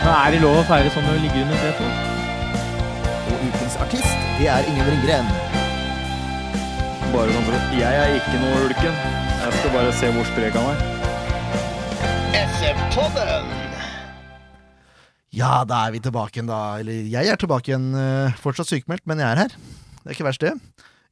[0.00, 1.90] Men er det lov å feire sånn når du ligger under setet?
[3.24, 5.28] Og ukens artist, det er Ingen Ringgren.
[7.14, 8.96] Bare sånn for at Jeg er ikke noe ulken.
[9.44, 10.78] Jeg skal bare se hvor sprek han er.
[12.44, 13.52] SF-podden!
[15.34, 16.60] Ja, da er vi tilbake igjen, da.
[16.82, 17.88] Eller jeg er tilbake igjen.
[17.98, 19.54] eh, Fortsatt sykemeldt, men jeg er her.
[20.04, 20.52] Det er ikke verst, det.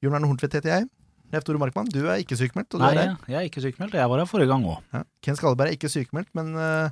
[0.02, 0.88] Jon Arne Horntvedt heter jeg.
[1.32, 2.74] Leif Tore Markmann, du er ikke sykemeldt.
[2.76, 3.16] Og du Nei, er her.
[3.32, 3.94] jeg er ikke sykemeldt.
[3.98, 4.78] Jeg var her forrige gang òg.
[4.92, 5.00] Ja.
[5.24, 6.90] Ken Skalleberg er ikke sykemeldt, men eh,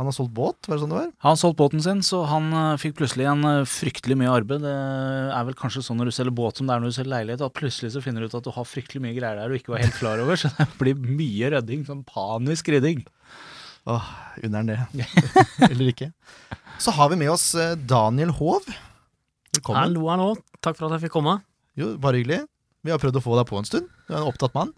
[0.00, 1.08] han har solgt båt, var det sånn det var?
[1.20, 4.62] Han har solgt båten sin, så han eh, fikk plutselig en eh, fryktelig mye arbeid.
[4.64, 4.70] Det
[5.36, 7.42] er vel kanskje sånn når du selger båt som det er når du selger leilighet,
[7.44, 9.74] at plutselig så finner du ut at du har fryktelig mye greier der du ikke
[9.74, 10.38] var helt klar over.
[10.40, 11.82] Så det blir mye rydding.
[11.84, 13.02] Sånn panisk rydding.
[13.92, 14.06] Åh,
[14.40, 15.08] unner han det.
[15.68, 16.08] Eller ikke.
[16.80, 18.70] Så har vi med oss eh, Daniel Hov.
[19.52, 19.82] Velkommen.
[19.82, 20.30] Hallo, hallo.
[20.64, 21.42] Takk for at jeg fikk komme.
[21.76, 22.46] Jo, Bare hyggelig.
[22.88, 23.92] Vi har prøvd å få deg på en stund.
[24.08, 24.72] Du er en opptatt mann.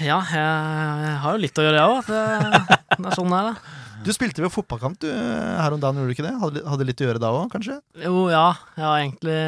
[0.00, 2.08] Ja, jeg har jo litt å gjøre, jeg òg.
[2.08, 3.76] Det, det er sånn det er, da.
[4.04, 6.34] Du spilte ved fotballkamp du, her om dagen, gjorde du ikke det?
[6.42, 7.78] Hadde, hadde litt å gjøre da òg, kanskje?
[8.04, 8.46] Jo, ja.
[8.76, 9.38] Jeg har egentlig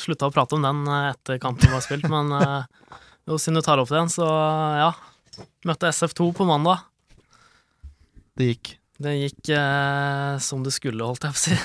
[0.00, 3.64] slutta å prate om den eh, etter kampen var spilt, men eh, jo, siden du
[3.66, 4.26] tar opp den, så
[4.80, 4.92] ja.
[5.68, 6.86] Møtte SF2 på mandag.
[8.38, 8.72] Det gikk.
[8.98, 11.58] Det gikk eh, som det skulle, holdt jeg på å si.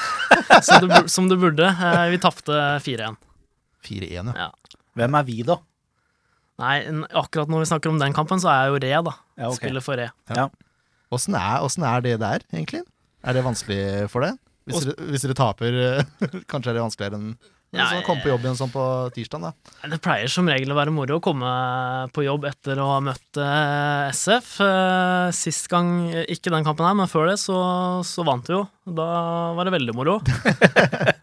[0.68, 1.66] som, det, som det burde.
[1.66, 3.18] Eh, vi tapte 4-1.
[3.84, 4.24] 4-1, ja.
[4.46, 4.80] Ja.
[4.96, 5.58] Hvem er vi, da?
[6.60, 6.74] Nei,
[7.16, 9.14] akkurat når vi snakker om den kampen, så er jeg jo Re, da.
[9.40, 9.60] Ja, ok.
[9.60, 10.10] Spiller for Re.
[10.28, 10.46] Ja.
[10.46, 10.66] er,
[11.14, 11.34] åssen
[11.86, 12.84] er det der, egentlig?
[13.24, 13.80] Er det vanskelig
[14.12, 14.38] for deg?
[14.70, 15.80] Hvis, hvis dere taper,
[16.50, 17.32] kanskje er det vanskeligere enn
[17.74, 18.82] Ja, sånn, Komme på jobb igjen sånn på
[19.14, 19.50] tirsdag, da.
[19.92, 21.50] Det pleier som regel å være moro å komme
[22.14, 24.48] på jobb etter å ha møtt eh, SF.
[24.66, 25.92] Eh, Sist gang,
[26.26, 27.56] ikke den kampen her, men før det, så,
[28.06, 28.64] så vant vi jo.
[28.90, 29.06] Da
[29.54, 30.18] var det veldig moro.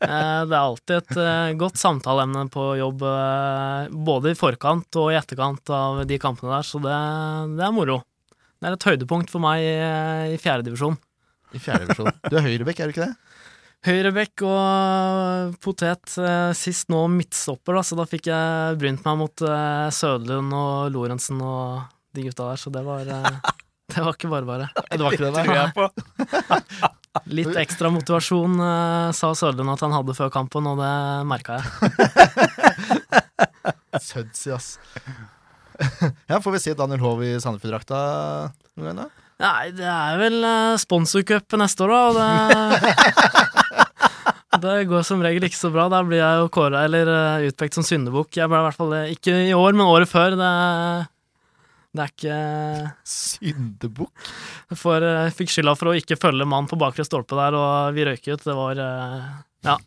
[0.07, 3.01] Eh, Det er alltid et godt samtaleemne på jobb,
[4.07, 6.94] både i forkant og i etterkant av de kampene der, så det,
[7.59, 7.97] det er moro.
[8.57, 9.73] Det er et høydepunkt for meg i,
[10.34, 10.95] i fjerdedivisjon.
[11.56, 12.12] I fjerde divisjon.
[12.28, 13.16] Du er høyrebekk, er du ikke det?
[13.88, 16.16] Høyrebekk og potet.
[16.18, 20.90] eh, Sist nå midtstopper, da, så da fikk jeg brynt meg mot eh, Sødlund og
[20.95, 21.85] Lorentzen og
[22.18, 23.38] de gutta der, så det var eh,
[23.94, 24.66] Det var ikke bare bare.
[24.91, 25.85] Det var ikke det, Tror jeg på.
[27.38, 30.91] Litt ekstra motivasjon eh, sa Sødlund at han hadde før kampen, og det
[31.29, 31.68] merka jeg.
[34.09, 34.74] Sødsi, ass.
[36.31, 38.01] ja, får vi se Daniel Hove i Sandefjord-drakta
[38.77, 39.25] noen gang, da?
[39.38, 43.57] Nei, det er vel uh, sponsorcup neste år, da, og det
[44.57, 45.85] Det går som regel ikke så bra.
[45.91, 48.31] Da blir jeg jo kåra eller eh, utpekt som syndebukk.
[48.39, 50.38] Jeg ble i hvert fall det, ikke i år, men året før.
[50.39, 50.47] Det,
[51.94, 52.39] det er ikke
[53.11, 54.31] Syndebukk.
[54.79, 58.07] For jeg fikk skylda for å ikke følge mann på bakre stolpe der, og vi
[58.07, 58.47] røyk ut.
[58.47, 59.29] Det var eh,
[59.67, 59.77] ja,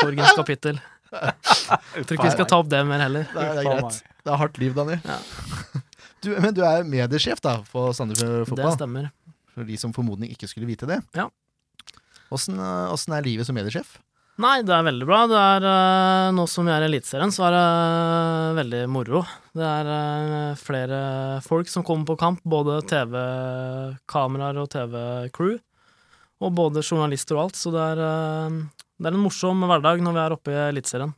[0.00, 0.82] sorgens kapittel.
[1.16, 3.28] Jeg tror ikke vi skal ta opp det mer heller.
[3.30, 4.15] Det er, det er greit.
[4.26, 5.02] Det er hardt liv, Daniel.
[5.06, 5.20] Ja.
[6.24, 8.72] Du, men du er mediesjef da, for Sandefjord Det Fotball.
[8.74, 9.10] stemmer.
[9.54, 10.96] For de som formodning ikke skulle vite det.
[11.14, 11.28] Ja.
[12.34, 13.98] Åssen eh, er livet som mediesjef?
[14.42, 15.20] Nei, det er veldig bra.
[15.30, 19.22] Det er, eh, nå som vi er i Eliteserien, så er det eh, veldig moro.
[19.56, 20.98] Det er flere
[21.46, 25.60] folk som kommer på kamp, både TV-kameraer og TV-crew.
[26.42, 28.02] Og både journalister og alt, så det er,
[28.98, 31.14] det er en morsom hverdag når vi er oppe i Eliteserien.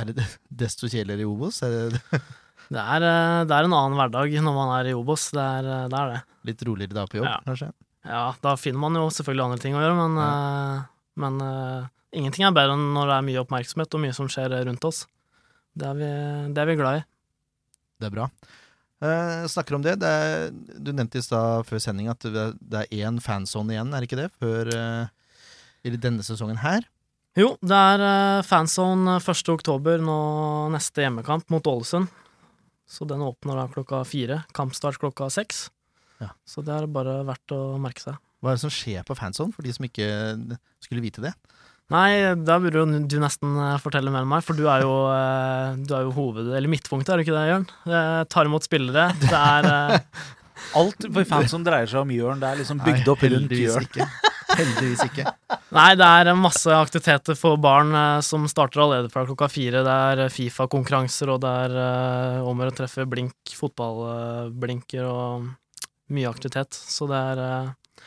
[0.00, 0.24] Er det
[0.64, 1.62] desto kjedeligere i Obos?
[1.66, 2.02] Er det
[2.72, 5.26] Det er, eh, det er en annen hverdag når man er i Obos.
[5.36, 5.98] Det er eh, det.
[6.00, 6.20] Er det.
[6.48, 7.38] litt roligere da på jobb, Ja.
[7.44, 7.68] kanskje?
[8.08, 10.32] Ja, da finner man jo selvfølgelig andre ting å gjøre, men, ja.
[11.22, 14.52] men uh, ingenting er bedre enn når det er mye oppmerksomhet og mye som skjer
[14.68, 14.98] rundt oss.
[15.72, 16.10] Det er vi,
[16.52, 17.04] det er vi glad i.
[18.00, 18.26] Det er bra.
[19.04, 22.44] Uh, snakker om det, det er, Du nevnte i stad før sending at det
[22.84, 24.28] er- én fansone igjen, er det ikke det?
[24.40, 25.08] Før uh,
[25.84, 26.84] i denne sesongen her.
[27.34, 29.48] Jo, det er uh, fanzone 1.
[29.50, 30.18] oktober, nå
[30.74, 32.06] neste hjemmekamp mot Ålesund.
[32.86, 34.42] Så den åpner da klokka fire.
[34.54, 35.64] Kampstart klokka seks.
[36.22, 36.30] Ja.
[36.46, 38.20] Så det er bare verdt å merke seg.
[38.38, 40.06] Hva er det som skjer på fanzone, for de som ikke
[40.84, 41.32] skulle vite det?
[41.92, 44.92] Nei, da burde jo du nesten eh, fortelle mer enn meg, for du er jo,
[45.12, 46.48] eh, du er jo hoved...
[46.48, 47.66] Eller midtpunktet, er du ikke det, Jørn?
[47.90, 49.10] Jeg tar imot spillere.
[49.20, 50.22] Det er eh,
[50.80, 53.90] Alt for fans som dreier seg om Jørn, det er liksom bygd opp rundt Jørn.
[54.50, 55.24] Heldigvis ikke.
[55.74, 59.82] Nei, det er masse aktiviteter for barn eh, som starter allerede fra klokka fire.
[59.86, 65.48] Det er eh, Fifa-konkurranser, og det er eh, om å treffe blink, fotballblinker og
[66.14, 66.76] mye aktivitet.
[66.76, 68.06] Så det er eh,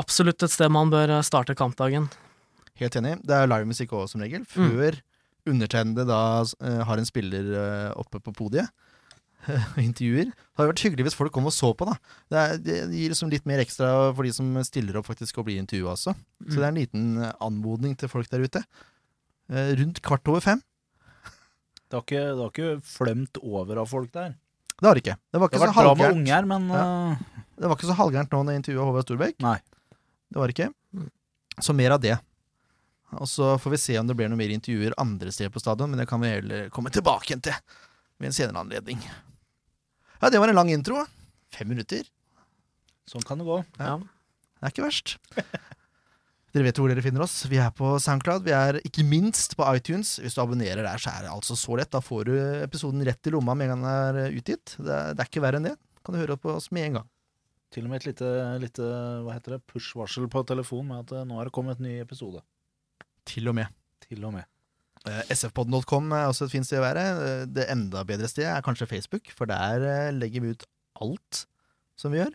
[0.00, 2.08] absolutt et sted man bør starte kampdagen.
[2.80, 3.18] Helt enig.
[3.26, 4.46] Det er livemusikk òg, som regel.
[4.48, 4.96] Før
[5.48, 6.22] undertegnede da
[6.64, 8.68] eh, har en spiller eh, oppe på podiet
[9.88, 10.28] intervjuer.
[10.30, 11.96] Det hadde vært hyggelig hvis folk kom og så på, da.
[12.30, 15.48] Det, er, det gir liksom litt mer ekstra for de som stiller opp faktisk og
[15.48, 16.14] blir intervjua også.
[16.46, 18.62] Så det er en liten eh, anmodning til folk der ute.
[19.50, 20.60] Eh, rundt kvart over fem.
[21.90, 24.36] Det har ikke, det har ikke flømt over av folk der.
[24.80, 25.16] Det har det ikke.
[25.32, 26.20] Det var Det ikke har så vært med halvgærent.
[26.20, 27.44] unger, men ja.
[27.60, 29.40] Det var ikke så halvgærent nå når jeg intervjua Håvard Storbekk.
[29.44, 29.56] Nei.
[30.30, 31.08] Det var det ikke.
[31.60, 32.14] Så mer av det.
[33.18, 35.90] Og så får vi se om det blir noen mer intervjuer andre steder på stadion,
[35.90, 37.56] men det kan vi heller komme tilbake til
[38.20, 39.02] ved en senere anledning.
[40.20, 41.02] Ja, det var en lang intro.
[41.54, 42.04] Fem minutter.
[43.08, 43.56] sånn kan det gå.
[43.80, 43.96] Ja.
[43.98, 45.16] Det er ikke verst.
[46.52, 47.44] Dere vet hvor dere finner oss.
[47.48, 48.42] Vi er på Soundcloud.
[48.44, 50.16] Vi er ikke minst på iTunes.
[50.20, 51.92] Hvis du abonnerer der, så er det altså så lett.
[51.94, 54.74] Da får du episoden rett i lomma med en gang den er utgitt.
[54.76, 55.76] Det er, det er ikke verre enn det.
[56.04, 57.08] Kan du høre på oss med en gang.
[57.70, 58.30] Til og med et lite,
[58.60, 58.86] lite
[59.24, 62.00] hva heter det, push-varsel på telefon med at eh, nå er det kommet en ny
[62.02, 62.42] episode.
[63.30, 63.70] Til og med.
[64.08, 64.48] Til og med.
[65.08, 67.04] Eh, sfpodden.com er også et fint sted å være.
[67.24, 70.66] Eh, Det enda bedre stedet er kanskje Facebook, for der eh, legger vi ut
[71.00, 71.44] alt
[71.96, 72.34] som vi gjør.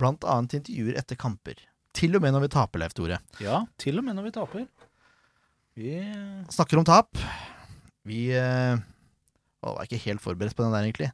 [0.00, 1.60] Blant annet intervjuer etter kamper.
[1.94, 3.20] Til og med når vi taper, Leif Tore.
[3.38, 4.64] Ja, til og med når vi taper.
[5.78, 5.92] Vi
[6.54, 7.20] Snakker om tap.
[8.06, 11.08] Vi Å, var ikke helt forberedt på den der, egentlig.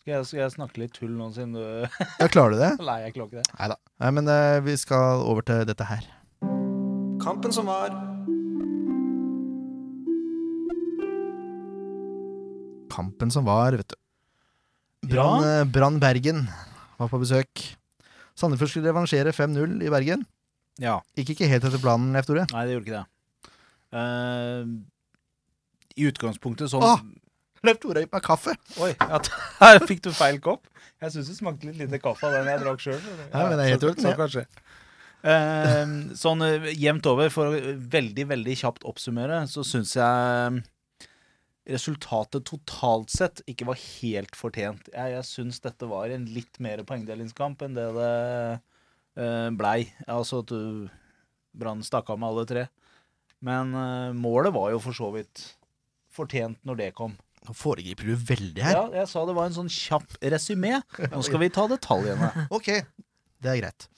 [0.00, 2.70] skal, jeg, skal jeg snakke litt tull nå, siden du Ja, klarer du det?
[2.88, 3.52] Nei, jeg klarer ikke det.
[3.60, 3.78] Nei da.
[4.16, 6.08] Men eh, vi skal over til dette her.
[7.22, 7.92] Kampen som var.
[12.98, 13.98] Kampen som var, vet du.
[15.14, 16.48] Brann eh, Bergen
[16.98, 17.62] var på besøk.
[18.38, 20.24] Sandefjord skulle revansjere 5-0 i Bergen.
[20.82, 20.98] Ja.
[21.18, 22.46] Gikk ikke helt etter planen, Leif Tore.
[22.52, 23.06] Nei, det gjorde ikke det.
[23.88, 24.66] Uh,
[25.96, 27.00] I utgangspunktet sånn Åh!
[27.66, 28.54] Leif Tore har gitt meg kaffe.
[28.82, 29.18] Oi, ja,
[29.62, 30.66] her fikk du feil kopp.
[31.02, 32.98] Jeg syns det smakte litt lite kaffe av den jeg drakk sjøl.
[32.98, 34.18] Ja, men det er helt så, så ja.
[34.18, 34.44] kanskje.
[35.18, 40.62] Uh, sånn uh, jevnt over, for å veldig, veldig kjapt oppsummere, så syns jeg
[41.68, 44.88] resultatet totalt sett ikke var helt fortjent.
[44.92, 48.12] Jeg, jeg syns dette var en litt mer poengdelingskamp enn det det
[49.20, 49.82] uh, blei.
[50.08, 50.88] Altså at du
[51.58, 52.66] Brann stakk av med alle tre.
[53.44, 55.44] Men uh, målet var jo for så vidt
[56.14, 57.16] fortjent når det kom.
[57.46, 58.76] Nå foregriper du veldig her.
[58.76, 60.78] Ja, jeg sa det var en sånn kjapp resymé.
[61.12, 62.32] Nå skal vi ta detaljene.
[62.56, 62.72] Ok,
[63.44, 63.88] det er greit.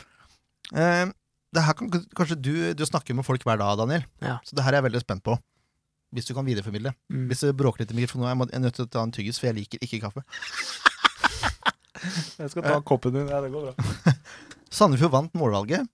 [0.71, 1.09] Uh,
[1.51, 4.05] det her kan kanskje du, du snakker med folk hver dag, Daniel.
[4.23, 4.39] Ja.
[4.47, 5.39] Så det her er jeg veldig spent på.
[6.13, 6.91] Hvis du kan videreformidle.
[7.13, 7.27] Mm.
[7.31, 9.13] Hvis det bråker litt i mikrofonen, jeg må- jeg er nødt til å ta en
[9.15, 10.25] tyggis, for jeg liker ikke kaffe.
[12.41, 13.29] Jeg skal ta koppen din.
[13.29, 14.15] Ja, det går bra.
[14.73, 15.85] Sandefjord vant målvalget,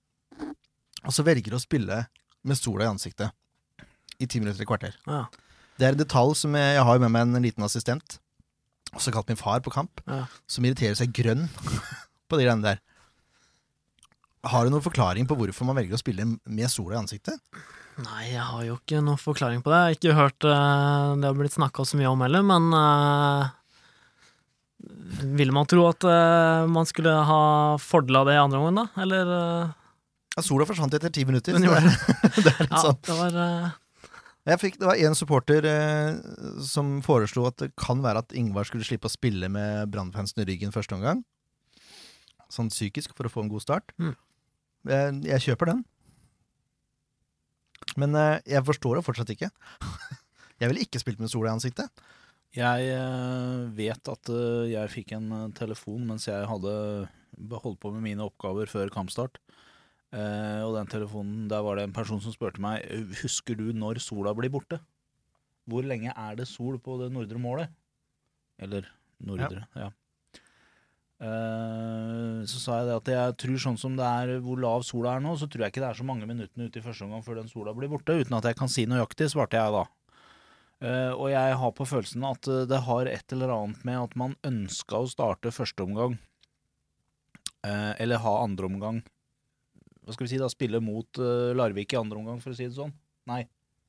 [1.03, 1.97] og så velger å spille
[2.47, 3.33] med sola i ansiktet
[4.21, 4.95] i ti minutter i kvarter.
[5.09, 5.25] Ja.
[5.77, 8.19] Det er en detalj som jeg, jeg har med meg en liten assistent,
[8.95, 10.23] også kalt min far på kamp, Ja.
[10.47, 11.49] som irriterer seg grønn
[12.31, 12.79] på de greiene der.
[14.47, 17.35] Har du noen forklaring på hvorfor man velger å spille med sola i ansiktet?
[17.97, 19.77] Nei, jeg har jo ikke noen forklaring på det.
[19.77, 23.47] Jeg har ikke hørt eh, det har blitt snakka så mye om heller, men uh,
[25.37, 27.39] Ville man tro at uh, man skulle ha
[27.81, 29.01] fordel av det i andre omgang, da?
[29.01, 29.73] Eller eh,
[30.37, 31.53] Ja, sola forsvant etter ti minutter.
[31.57, 31.89] Den det, er,
[32.45, 32.99] det er litt Ja, sånn.
[33.07, 33.71] det var eh,
[34.51, 36.21] Jeg fikk, det var en supporter eh,
[36.69, 40.47] som foreslo at det kan være at Ingvar skulle slippe å spille med Brannfansen i
[40.51, 41.25] ryggen første omgang.
[42.53, 43.89] Sånn psykisk, for å få en god start.
[43.97, 44.13] Mm.
[44.87, 45.81] Jeg, jeg kjøper den.
[47.99, 49.49] Men eh, jeg forstår det fortsatt ikke.
[50.61, 52.05] jeg ville ikke spilt med sola i ansiktet.
[52.55, 56.73] Jeg eh, vet at eh, jeg fikk en telefon mens jeg hadde
[57.51, 59.41] holdt på med mine oppgaver før kampstart.
[60.07, 62.79] Og den telefonen, der var det en person som spurte meg
[63.19, 64.79] Husker du når sola blir borte.
[65.67, 67.73] Hvor lenge er det sol på det nordre målet?
[68.57, 68.87] Eller
[69.19, 69.89] nordre, ja.
[69.89, 70.06] Eh,
[71.17, 75.23] så sa jeg det at jeg tror sånn som det er hvor lav sola er
[75.23, 77.39] nå, så tror jeg ikke det er så mange minuttene ute i første omgang før
[77.39, 78.19] den sola blir borte.
[78.21, 79.81] Uten at jeg kan si nøyaktig, svarte jeg da.
[80.77, 84.11] Eh, og jeg har på følelsen at eh, det har et eller annet med at
[84.19, 86.19] man ønska å starte første omgang,
[87.65, 88.99] eh, eller ha andre omgang
[90.05, 90.51] Hva skal vi si, da?
[90.53, 92.93] Spille mot eh, Larvik i andre omgang, for å si det sånn?
[93.27, 93.41] Nei.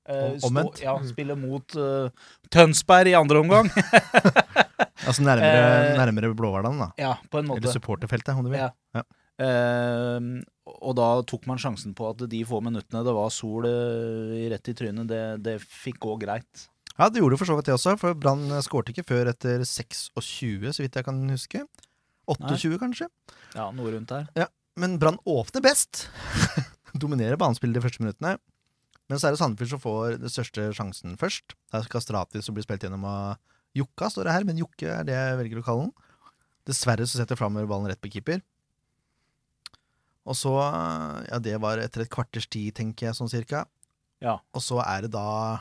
[0.08, 0.80] Eh, omvendt?
[0.80, 2.08] ja, spille mot eh,
[2.48, 3.68] Tønsberg i andre omgang.
[5.06, 6.90] Altså nærmere, Eh, nærmere Blåhvalene, da.
[6.98, 7.62] ja, på en måte.
[7.62, 8.58] Eller supporterfeltet, om du vil.
[8.64, 8.72] Ja.
[8.98, 9.04] Ja.
[9.38, 10.40] Uh,
[10.82, 14.68] og da tok man sjansen på at de få minuttene det var sol eh, rett
[14.68, 16.66] i trynet, det, det fikk gå greit.
[16.98, 20.72] Ja, det gjorde for så vidt det også, for Brann skårte ikke før etter 26,
[20.74, 21.62] så vidt jeg kan huske.
[22.28, 23.06] 28, kanskje.
[23.54, 24.48] Ja, noe rundt der.
[24.78, 26.08] Men Brann åpner best.
[27.02, 28.34] Dominerer banespillet de første minuttene.
[29.08, 31.54] Men så er det Sandefjord som får den største sjansen først.
[31.72, 33.38] Der skal Stratis bli spilt gjennom av
[33.76, 35.96] Jokka, står det her, men Jokke er det jeg velger å kalle den.
[36.68, 38.42] Dessverre så setter Flammer ballen rett på keeper.
[40.28, 43.64] Og så Ja, det var etter et kvarters tid, tenker jeg, sånn cirka.
[44.24, 44.38] Ja.
[44.52, 45.60] Og så er det da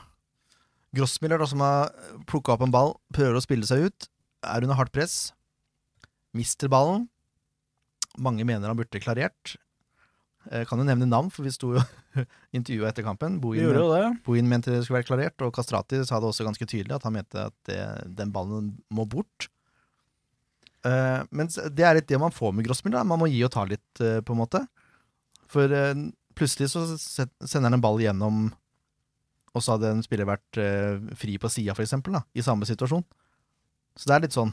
[0.96, 1.92] Grossmiller, da, som har
[2.30, 4.08] plukka opp en ball, prøver å spille seg ut,
[4.48, 5.34] er under hardt press,
[6.34, 7.10] mister ballen.
[8.18, 9.58] Mange mener han burde klarert.
[10.52, 11.84] Eh, kan jo nevne navn, for vi sto jo
[12.58, 13.40] intervjua etter kampen.
[13.44, 13.66] Bohin.
[14.26, 17.18] Bohin mente det skulle være klarert, og Kastrati sa det også ganske tydelig, at han
[17.18, 17.80] mente at det,
[18.20, 19.50] den ballen må bort.
[20.88, 23.08] Eh, men det er litt det man får med Grossmiller.
[23.08, 24.64] Man må gi og ta litt, eh, på en måte.
[25.52, 25.72] For
[26.38, 28.50] plutselig så sender han en ball gjennom,
[29.56, 30.60] og så hadde en spiller vært
[31.18, 33.06] fri på sida, for eksempel, da, i samme situasjon.
[33.98, 34.52] Så det er litt sånn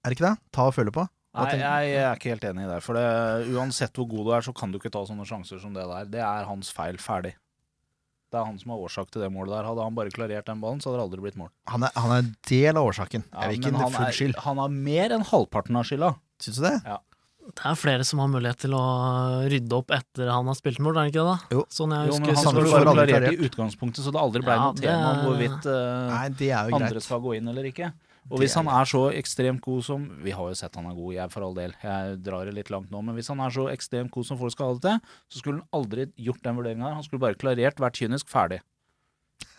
[0.00, 0.38] Er det ikke det?
[0.54, 1.02] Ta og føle på.
[1.34, 2.80] Nei, jeg, jeg er ikke helt enig i det.
[2.84, 3.06] For det,
[3.56, 6.04] uansett hvor god du er, så kan du ikke ta sånne sjanser som det der.
[6.12, 7.00] Det er hans feil.
[7.02, 7.32] Ferdig.
[8.34, 9.66] Det er han som har årsak til det målet der.
[9.68, 11.50] Hadde han bare klarert den ballen, så hadde det aldri blitt mål.
[11.70, 13.26] Han er, han er en del av årsaken.
[13.30, 14.38] Ja, jeg vil ikke han full er- skyld.
[14.46, 16.14] Han har mer enn halvparten av skylda.
[16.42, 16.78] Syns du det?
[17.44, 18.82] Det er flere som har mulighet til å
[19.52, 21.34] rydde opp etter han har spilt mål, er det ikke det?
[21.34, 21.56] da?
[21.58, 21.64] Jo.
[21.76, 24.62] Sånn jeg Jo, men han skulle bare klarert i utgangspunktet, så det aldri ble Ja,
[24.70, 27.04] noe tema om hvorvidt uh, Nei, det andre greit.
[27.04, 27.90] skal gå inn eller ikke.
[28.32, 31.10] Og hvis han er så ekstremt god som Vi har jo sett han er god,
[31.12, 31.74] jeg for all del.
[31.82, 33.02] Jeg drar det litt langt nå.
[33.04, 35.60] Men hvis han er så ekstremt god som folk skal ha det til, så skulle
[35.60, 36.96] han aldri gjort den vurderinga her.
[36.96, 38.62] Han skulle bare klarert, vært kynisk, ferdig.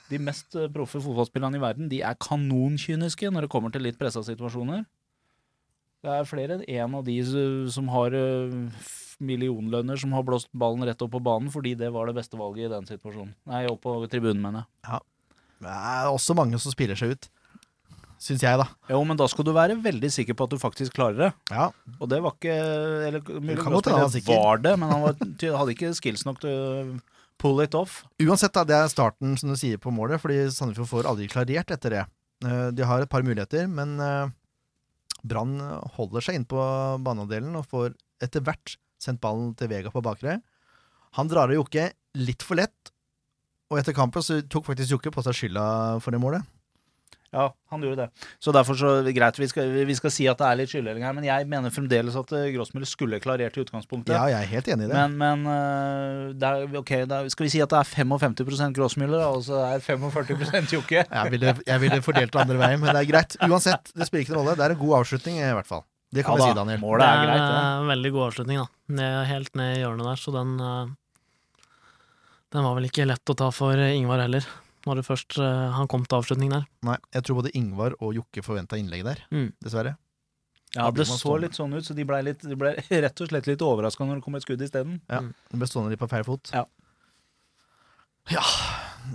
[0.10, 3.98] De mest eh, proffe fotballspillerne i verden de er kanonkyniske når det kommer til litt
[4.02, 4.86] pressa situasjoner.
[6.06, 7.16] Det er flere enn én av de
[7.74, 8.58] som har eh,
[9.26, 12.68] millionlønner, som har blåst ballen rett opp på banen fordi det var det beste valget
[12.68, 13.34] i den situasjonen.
[13.50, 15.02] Nei, opp på tribunen, mener jeg.
[15.66, 17.30] Det er også mange som spiller seg ut.
[18.22, 18.66] Syns jeg, da.
[18.90, 21.32] Jo, men da skal du være veldig sikker på at du faktisk klarer det.
[21.52, 21.68] Ja,
[22.00, 22.54] Og det var ikke
[23.10, 25.18] Eller mulig kan godt han var det, men han var,
[25.60, 27.00] hadde ikke skills nok til å
[27.42, 28.04] pull it off.
[28.24, 31.74] Uansett, da, det er starten som du sier på målet, fordi Sandefjord får aldri klarert
[31.76, 32.06] etter det.
[32.48, 34.32] Eh, De har et par muligheter, men eh,
[35.28, 35.58] Brann
[35.98, 36.56] holder seg inn på
[37.04, 37.94] banehalvdelen og får
[38.24, 40.40] etter hvert sendt ballen til Vega på bakre.
[41.20, 42.94] Han drar av Jokke litt for lett,
[43.70, 45.66] og etter kampen så tok faktisk Jokke på seg skylda
[46.04, 46.48] for det målet.
[47.36, 48.28] Ja, han gjorde det.
[48.40, 51.16] Så derfor så greit, vi skal, vi skal si at det er litt skylddeling her,
[51.18, 52.56] men jeg mener fremdeles at eh,
[52.88, 54.14] skulle klarert i utgangspunktet.
[54.16, 55.02] Ja, jeg er helt enig i det.
[55.02, 58.72] Men, men eh, det er, ok, det er, skal vi si at det er 55
[58.78, 61.04] Grossmiller, da, og så er 45% Jokke?
[61.16, 63.36] Jeg ville, jeg ville fordelt det andre veien, men det er greit.
[63.44, 64.56] Uansett, det spiller ikke noen rolle.
[64.60, 65.84] Det er en god avslutning, i hvert fall.
[66.16, 66.80] Det kan vi si, Daniel.
[66.80, 67.64] målet er greit, det.
[67.82, 68.68] en veldig god avslutning, da.
[69.00, 70.94] Ned, helt ned i hjørnet der, så den eh,
[72.56, 74.48] Den var vel ikke lett å ta for Ingvar heller,
[74.86, 76.66] når det først eh, han kom til avslutning der.
[76.86, 79.52] Nei, jeg tror både Ingvar og Jokke forventa innlegg der, Mm.
[79.64, 79.96] dessverre.
[80.76, 81.42] Ja, det så stående.
[81.48, 82.74] litt sånn ut, så de ble, litt, de ble
[83.06, 84.98] rett og slett litt overraska når det kom et skudd isteden.
[85.10, 86.52] Ja, de ble stående litt på feil fot.
[86.54, 86.66] Ja.
[88.34, 88.42] Ja,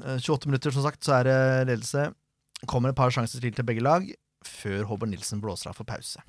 [0.06, 1.38] eh, 28 minutter som sagt, så er det
[1.72, 2.08] ledelse.
[2.70, 4.06] Kommer et par sjanser til til begge lag,
[4.46, 6.22] før Håvard Nilsen blåser av for pause.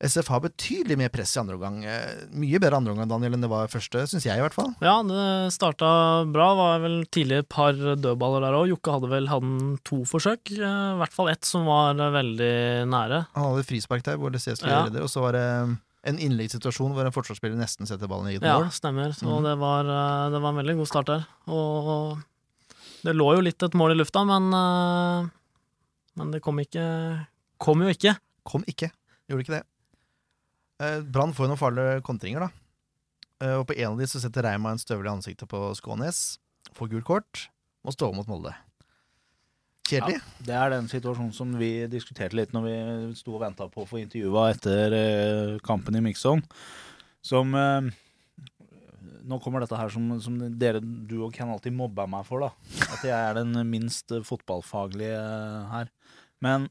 [0.00, 1.82] SF har betydelig mer press i andre omgang.
[1.84, 4.70] Eh, Mye bedre andre omgang Daniel, enn det var første, syns jeg i hvert fall.
[4.80, 5.90] Ja, det starta
[6.32, 6.46] bra.
[6.56, 8.70] Var vel tidlig et par dødballer der òg.
[8.72, 10.54] Jokke hadde vel hatt to forsøk.
[10.56, 12.52] eh, I hvert fall ett som var eh, veldig
[12.88, 13.26] nære.
[13.36, 14.86] Han hadde frispark der hvor Leslie Ja.
[14.88, 15.44] redder, og så var det
[16.08, 18.70] en innleggssituasjon hvor en forsvarsspiller nesten setter ballen i eget Ja, mål.
[18.72, 19.12] stemmer.
[19.12, 19.44] Så mm.
[19.44, 19.84] det, var,
[20.32, 21.26] det var en veldig god start der.
[21.52, 22.18] Og
[23.04, 24.48] det lå jo litt et mål i lufta, men,
[26.16, 26.86] men det kom ikke
[27.60, 28.14] Kom jo ikke.
[28.48, 28.88] Kom ikke.
[29.28, 29.64] Gjorde ikke det.
[30.80, 32.50] Eh, Brann får jo noen farlige kontringer, da.
[33.44, 36.40] Eh, og på en av de så setter Reima en støvel i ansiktet på Skånes.
[36.76, 37.46] Får gult kort.
[37.84, 38.54] Må stå mot Molde.
[39.90, 40.20] Kjedelig.
[40.46, 42.74] Det er den situasjonen som vi diskuterte litt når vi
[43.18, 46.44] sto og venta på å få intervjua etter eh, kampen i Mixon.
[47.26, 47.52] Som
[49.20, 52.48] Nå kommer dette her som, som dere, du og Ken alltid mobba meg for, da.
[52.88, 55.20] At jeg er den minst fotballfaglige
[55.70, 55.90] her.
[56.42, 56.64] Men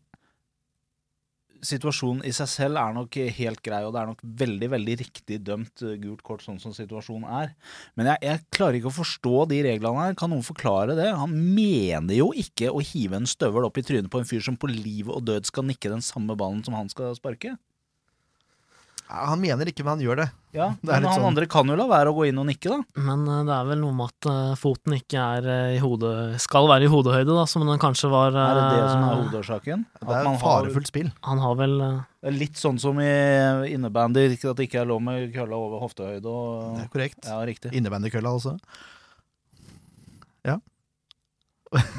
[1.66, 5.40] situasjonen i seg selv er nok helt grei, og det er nok veldig veldig riktig
[5.48, 7.54] dømt eh, gult kort sånn som situasjonen er.
[8.00, 10.18] Men jeg, jeg klarer ikke å forstå de reglene her.
[10.20, 11.10] Kan noen forklare det?
[11.20, 14.60] Han mener jo ikke å hive en støvel opp i trynet på en fyr som
[14.60, 17.56] på liv og død skal nikke den samme ballen som han skal sparke.
[19.10, 20.26] Han mener ikke, men han gjør det.
[20.54, 22.46] Ja, Det er Men han sånn- andre kan jo la være å gå inn og
[22.46, 22.78] nikke, da.
[23.02, 26.38] Men uh, det er vel noe med at uh, foten ikke er uh, i hodet
[26.42, 28.30] Skal være i hodehøyde, da, som den kanskje var.
[28.38, 29.86] Er det det som er hodeårsaken?
[30.00, 31.10] Det er et farefullt spill.
[31.26, 31.76] Han har vel
[32.38, 33.10] litt sånn som i
[33.74, 37.26] innebandy, at det ikke er lov med kølla over hoftehøyde og Det er korrekt.
[37.26, 37.74] Ja.
[37.74, 38.58] Innebandykølla også.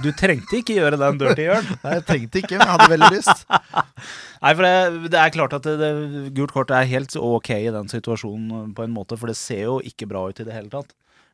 [0.02, 1.68] Du trengte ikke gjøre den dirty, Jørn.
[1.84, 3.44] Nei, jeg trengte ikke, men jeg hadde veldig lyst.
[4.42, 5.90] Nei, for det, det er klart at det, det,
[6.34, 9.76] gult kort er helt ok i den situasjonen på en måte, for det ser jo
[9.86, 10.90] ikke bra ut i det hele tatt.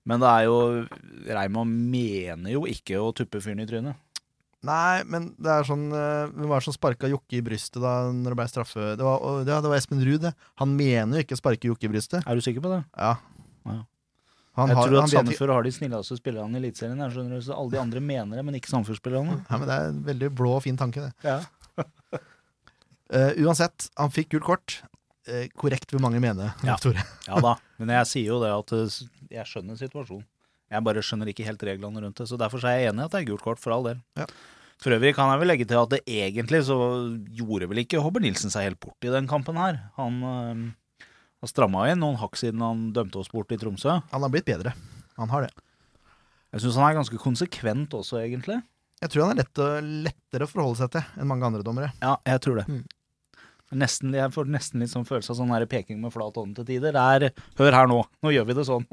[0.07, 0.59] Men det er jo
[1.35, 3.97] Reima mener jo ikke å tuppe fyren i trynet.
[4.67, 8.09] Nei, men det er sånn eh, Hvem var det som sparka Jokke i brystet da
[8.11, 8.87] når det ble straffe?
[8.99, 10.33] Det var, det var Espen Ruud, det.
[10.63, 12.25] Han mener jo ikke å sparke Jokke i brystet.
[12.25, 12.81] Er du sikker på det?
[12.97, 13.17] Ja.
[13.69, 13.83] Ja.
[14.57, 17.01] Han jeg har- tror at Sandefjord har de snilleste spillerne i Eliteserien.
[17.01, 19.45] alle de andre mener det, men ikke Sandefjord-spillerne.
[19.51, 21.13] Ja, men Det er en veldig blå og fin tanke, det.
[21.23, 21.43] Ja.
[23.13, 24.79] uh, uansett, han fikk gult kort.
[25.29, 26.77] Uh, korrekt vil mange mene, Ja.
[27.29, 28.99] Ja da, men jeg sier jo det at eh,
[29.31, 30.25] jeg skjønner situasjonen.
[30.71, 32.27] Jeg bare skjønner ikke helt reglene rundt det.
[32.31, 34.01] Så derfor er jeg enig i at det er gult kort, for all del.
[34.19, 34.27] Ja.
[34.83, 36.77] For øvrig kan jeg vel legge til at det egentlig så
[37.33, 39.79] gjorde vel ikke Hobber Nilsen seg helt bort i den kampen her.
[39.97, 40.19] Han
[41.47, 44.01] har stramma inn noen hakk siden han dømte oss bort i Tromsø.
[44.11, 44.75] Han har blitt bedre.
[45.17, 45.53] Han har det.
[46.55, 48.59] Jeg syns han er ganske konsekvent også, egentlig.
[49.03, 49.63] Jeg tror han er lett,
[50.09, 51.93] lettere å forholde seg til enn mange andre dommere.
[52.01, 52.67] Ja, jeg tror det.
[52.71, 52.85] Mm.
[53.77, 56.69] Nesten, jeg får nesten litt sånn følelse av sånn her peking med flat hånd til
[56.69, 56.95] tider.
[56.95, 58.87] Det er 'hør her nå, nå gjør vi det sånn'.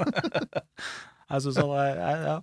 [1.31, 2.37] jeg syns han er ja.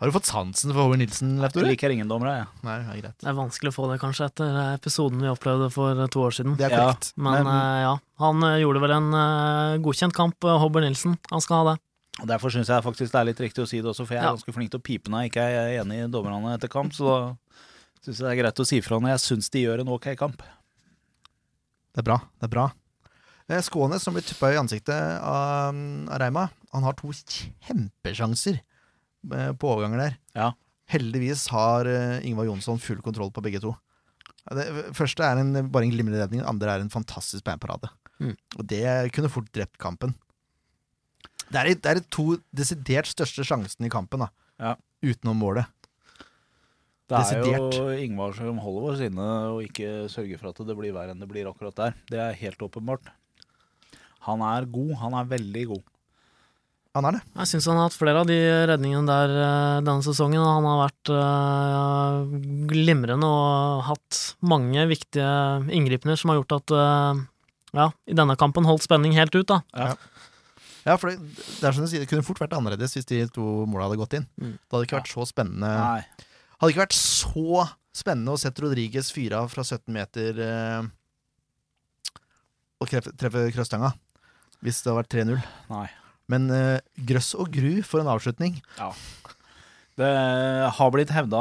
[0.00, 2.46] Har du fått sansen for Håvard Nilsen, Leif Jeg liker ingen dommere, jeg.
[2.64, 3.16] Nei, ja, greit.
[3.20, 6.54] Det er vanskelig å få det, kanskje, etter episoden vi opplevde for to år siden.
[6.56, 6.86] Det er Ja.
[6.86, 7.12] korrekt.
[7.20, 11.18] Men, eh, ja, han eh, gjorde vel en eh, godkjent kamp, Håvard Nilsen.
[11.30, 11.80] Han skal ha det.
[12.22, 14.22] Og Derfor syns jeg faktisk det er litt riktig å si det også, for jeg
[14.22, 14.32] er Ja.
[14.32, 16.92] ganske flink til å pipe når jeg ikke er enig i dommerne etter kamp.
[16.96, 17.36] Så da
[18.02, 20.16] syns jeg det er greit å si fra når jeg syns de gjør en ok
[20.16, 20.38] kamp.
[21.92, 22.18] Det er bra.
[22.40, 22.72] det er bra.
[23.50, 25.74] Eh, Skånes, som blir tuppa i ansiktet av,
[26.18, 28.60] Reima, han har to kjempesjanser eh,
[29.28, 30.18] på overganger der.
[30.36, 30.50] Ja.
[30.90, 33.74] Heldigvis har eh, Ingvar Jonsson full kontroll på begge to.
[34.56, 37.90] Det første er en, bare en glimrende redning, andre er en fantastisk bandparade.
[38.20, 38.34] Mm.
[38.58, 38.84] Og det
[39.14, 40.14] kunne fort drept kampen.
[41.50, 44.30] Det er, det er de to desidert største sjansene i kampen, da.
[44.60, 44.74] Ja.
[45.02, 45.68] Utenom målet.
[47.10, 47.74] Det er Desidert.
[47.74, 51.22] jo Ingvar som holder oss inne og ikke sørger for at det blir verre enn
[51.22, 51.96] det blir akkurat der.
[52.06, 53.08] Det er helt åpenbart.
[54.28, 54.92] Han er god.
[55.00, 55.82] Han er veldig god.
[56.98, 57.20] Han er det.
[57.38, 60.42] Jeg syns han har hatt flere av de redningene der eh, denne sesongen.
[60.42, 62.38] Han har vært eh,
[62.72, 65.28] glimrende og hatt mange viktige
[65.70, 67.20] inngripener som har gjort at eh,
[67.78, 69.60] ja, i denne kampen holdt spenning helt ut, da.
[70.82, 71.20] Ja, for det,
[71.60, 74.00] det er som du sier, det kunne fort vært annerledes hvis de to måla hadde
[74.00, 74.26] gått inn.
[74.40, 74.56] Mm.
[74.56, 76.26] Det hadde ikke vært så spennende Nei.
[76.60, 80.90] Hadde ikke vært så spennende å sette Rodriges fyre av fra 17 meter eh,
[82.80, 83.94] og treffe, treffe krøsstanga
[84.64, 85.48] hvis det hadde vært 3-0.
[85.70, 85.86] Nei.
[86.30, 86.78] Men eh,
[87.10, 88.60] grøss og gru for en avslutning.
[88.78, 88.92] Ja.
[90.00, 90.08] Det
[90.78, 91.40] har blitt hevda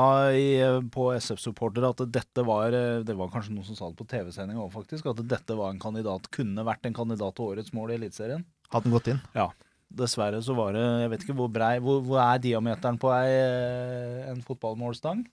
[0.92, 2.74] på SF-supportere at dette var
[3.06, 5.06] Det var kanskje noen som sa det på TV-sending òg, faktisk.
[5.14, 8.44] At dette var en kandidat, kunne vært en kandidat til årets mål i Eliteserien.
[8.74, 9.22] Hadde den gått inn.
[9.38, 9.48] Ja.
[9.90, 13.30] Dessverre så var det Jeg vet ikke hvor brei Hvor, hvor er diameteren på ei,
[13.34, 15.24] eh, en fotballmålstang?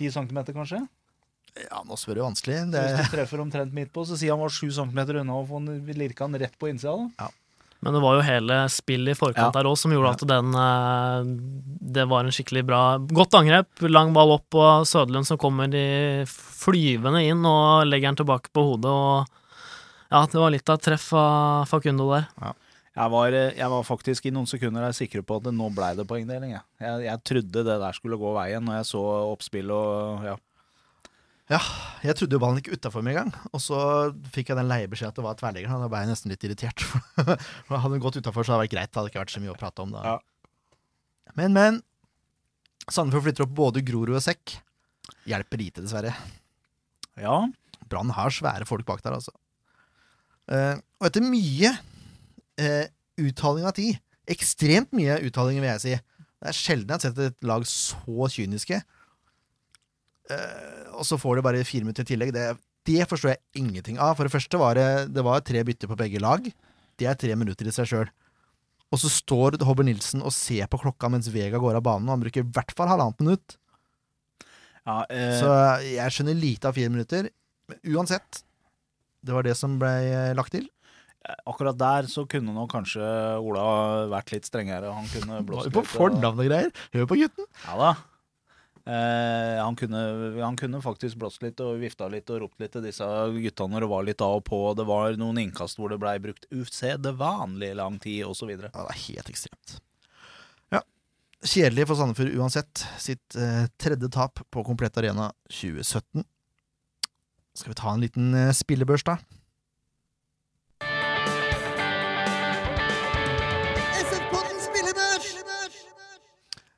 [0.00, 0.80] 10 centimeter, kanskje?
[1.56, 2.58] Ja, nå spør du vanskelig.
[2.72, 5.46] Det, Hvis du treffer omtrent midt på, så sier han var 7 centimeter unna å
[5.48, 5.60] få
[5.96, 7.08] lirka den rett på innsida.
[7.16, 7.30] da.
[7.84, 9.50] Men det var jo hele spillet i forkant Ja.
[9.54, 11.28] der òg som gjorde at den eh,
[11.96, 16.24] Det var en skikkelig bra Godt angrep, lang ball opp, på Søderlund som kommer de
[16.26, 18.90] flyvende inn og legger den tilbake på hodet.
[18.90, 19.26] og
[20.10, 22.28] Ja, det var litt av et treff av Facundo der.
[22.96, 25.90] Jeg var, jeg var faktisk i noen sekunder der sikker på at det nå blei
[25.98, 26.54] det poengdeling.
[26.54, 26.62] Jeg.
[26.80, 29.02] Jeg, jeg trodde det der skulle gå veien når jeg så
[29.34, 30.36] oppspill og ja.
[31.46, 33.78] Jeg trodde jo ballen gikk utafor med en gang, og så
[34.34, 35.76] fikk jeg den leie beskjed at det var tverrleggeren.
[35.78, 36.82] og Da ble jeg nesten litt irritert.
[37.70, 38.90] Hadde den gått utafor, så hadde det vært greit.
[38.90, 40.02] Det hadde ikke vært så mye å prate om da.
[40.02, 40.16] Ja.
[41.38, 41.78] Men, men.
[42.86, 44.56] Sandefjord flytter opp både Grorud og Sekk.
[45.26, 46.14] Hjelper lite, dessverre.
[47.20, 47.38] ja.
[47.86, 49.30] Brann har svære folk bak der, altså.
[50.50, 51.70] Eh, og etter mye
[52.58, 52.84] uh,
[53.22, 53.98] uttaling av tid,
[54.30, 58.28] ekstremt mye uttaling, vil jeg si Det er sjelden jeg har sett et lag så
[58.34, 58.80] kyniske.
[60.32, 62.32] Eh, og så får du bare fire minutter i tillegg.
[62.34, 62.46] Det,
[62.88, 64.16] det forstår jeg ingenting av.
[64.18, 66.46] For det første var det, det var tre bytter på begge lag.
[66.96, 68.10] Det er tre minutter i seg sjøl.
[68.94, 72.14] Og så står Hobber Nilsen og ser på klokka mens Vega går av banen, og
[72.14, 73.56] han bruker i hvert fall halvannet minutt.
[74.86, 75.50] ja eh, Så
[75.82, 77.28] jeg skjønner lite av fire minutter.
[77.66, 78.44] Men uansett,
[79.26, 80.68] det var det som ble eh, lagt til.
[81.50, 83.02] akkurat der så kunne nå kanskje
[83.42, 84.94] Ola vært litt strengere.
[84.94, 86.70] Han kunne blåst litt, På fornavn og greier.
[86.94, 87.50] Hør på gutten.
[87.66, 87.94] Ja da.
[88.86, 90.00] Eh, han, kunne,
[90.42, 93.82] han kunne faktisk blåst litt og vifta litt og ropt litt til disse gutta når
[93.82, 94.60] det var litt av og på.
[94.78, 98.52] Det var noen innkast hvor det blei brukt usedvanlig lang tid, osv.
[98.54, 99.74] Ja, det er helt ekstremt.
[100.74, 100.84] Ja.
[101.42, 102.86] Kjedelig for Sandefjord uansett.
[103.02, 106.22] Sitt eh, tredje tap på Komplett Arena 2017.
[107.56, 109.18] Skal vi ta en liten eh, spillebørs, da?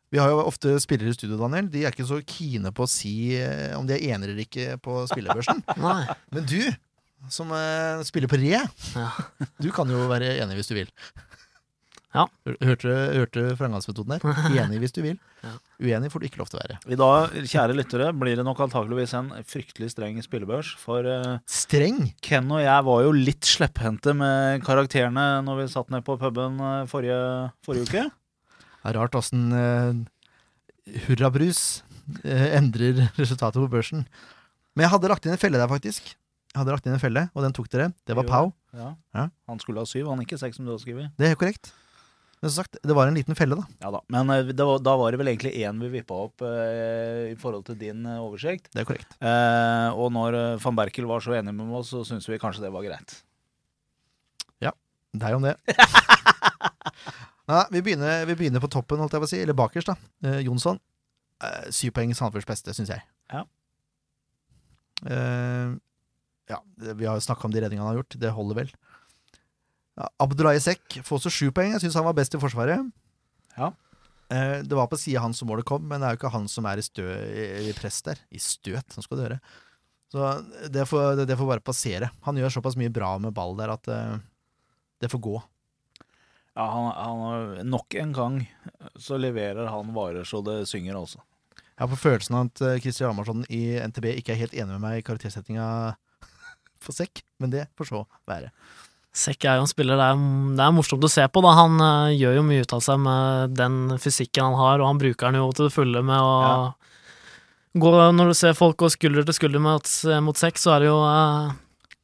[0.08, 1.68] Vi har jo ofte spillere i studio, Daniel.
[1.72, 4.78] De er ikke så kine på å si eh, om de er enige eller ikke
[4.80, 5.60] på spillebørsen.
[6.34, 6.62] Men du,
[7.32, 8.62] som uh, spiller på Re,
[8.94, 9.08] Ja.
[9.60, 10.92] du kan jo være enig hvis du vil.
[12.16, 12.24] Ja.
[12.64, 14.22] Hørte hørte framgangsmetoden der?
[14.62, 15.18] Enig hvis du vil.
[15.44, 15.50] Ja.
[15.76, 16.78] Uenig får du ikke lov til å være.
[16.88, 20.72] I dag, kjære lyttere, blir det nok antakeligvis en fryktelig streng spillebørs.
[20.80, 22.14] For uh, Streng!
[22.24, 26.56] Ken og jeg var jo litt slepphendte med karakterene når vi satt ned på puben
[26.88, 27.20] forrige,
[27.68, 28.06] forrige uke.
[28.82, 29.92] Det er rart åssen uh,
[31.08, 31.82] hurrabrus
[32.24, 34.06] uh, endrer resultatet på børsen.
[34.74, 36.14] Men jeg hadde lagt inn en felle der, faktisk.
[36.54, 37.90] Jeg hadde lagt inn en felle, og den tok dere.
[38.08, 38.30] Det var Jo.
[38.30, 38.46] Pau.
[38.78, 38.94] Ja.
[39.16, 39.28] Ja.
[39.50, 41.10] Han skulle ha syv, han ikke seks som du har skrevet.
[41.18, 41.72] Det er korrekt.
[42.38, 43.64] Men som sagt, det var en liten felle, da.
[43.82, 44.00] Ja da.
[44.14, 47.36] Men eh, det var, da var det vel egentlig én vi vippa opp eh, i
[47.40, 48.70] forhold til din eh, oversikt.
[48.70, 49.16] Det er korrekt.
[49.18, 52.62] Eh, og når eh, van Berkel var så enig med oss, så syntes vi kanskje
[52.62, 53.16] det var greit.
[54.62, 54.70] Ja.
[55.18, 55.56] Deg om det.
[57.48, 59.40] Nei, vi begynner, vi begynner på toppen, holdt jeg på å si.
[59.40, 59.96] Eller bakerst, da.
[60.28, 60.80] Eh, Jonsson.
[61.44, 63.04] Eh, syv poeng Sandefjords beste, syns jeg.
[63.32, 63.44] Ja.
[65.08, 65.72] Eh,
[66.52, 68.18] ja, vi har jo snakka om de redningene han har gjort.
[68.20, 68.72] Det holder vel.
[69.98, 71.74] Ja, Abdullahi Sekk får også sju poeng.
[71.76, 72.90] Jeg syns han var best i Forsvaret.
[73.56, 73.72] Ja.
[74.28, 76.48] Eh, det var på sida hans som målet kom, men det er jo ikke han
[76.52, 78.20] som er i, stø, i, i press der.
[78.28, 79.40] I støt, nå skal du høre.
[80.12, 80.24] Så
[80.72, 82.10] det får, det, det får bare passere.
[82.24, 84.18] Han gjør såpass mye bra med ball der at eh,
[85.00, 85.36] det får gå.
[86.58, 88.38] Ja, han, han Nok en gang
[88.98, 91.20] så leverer han varer så det synger, altså.
[91.54, 94.72] Jeg har på følelsen av at Kristian Christian Amarsson i NTB ikke er helt enig
[94.74, 95.68] med meg i karaktersettinga
[96.84, 98.50] for sekk, men det får så være.
[99.18, 100.18] Sekk er jo en spiller det er,
[100.58, 101.42] det er morsomt å se på.
[101.42, 104.90] da Han uh, gjør jo mye ut av seg med den fysikken han har, og
[104.90, 106.58] han bruker den jo til det fulle med å Ja.
[107.78, 109.86] gå Når du ser folk gå skulder til skulder mot,
[110.26, 111.54] mot sekk, så er det jo uh,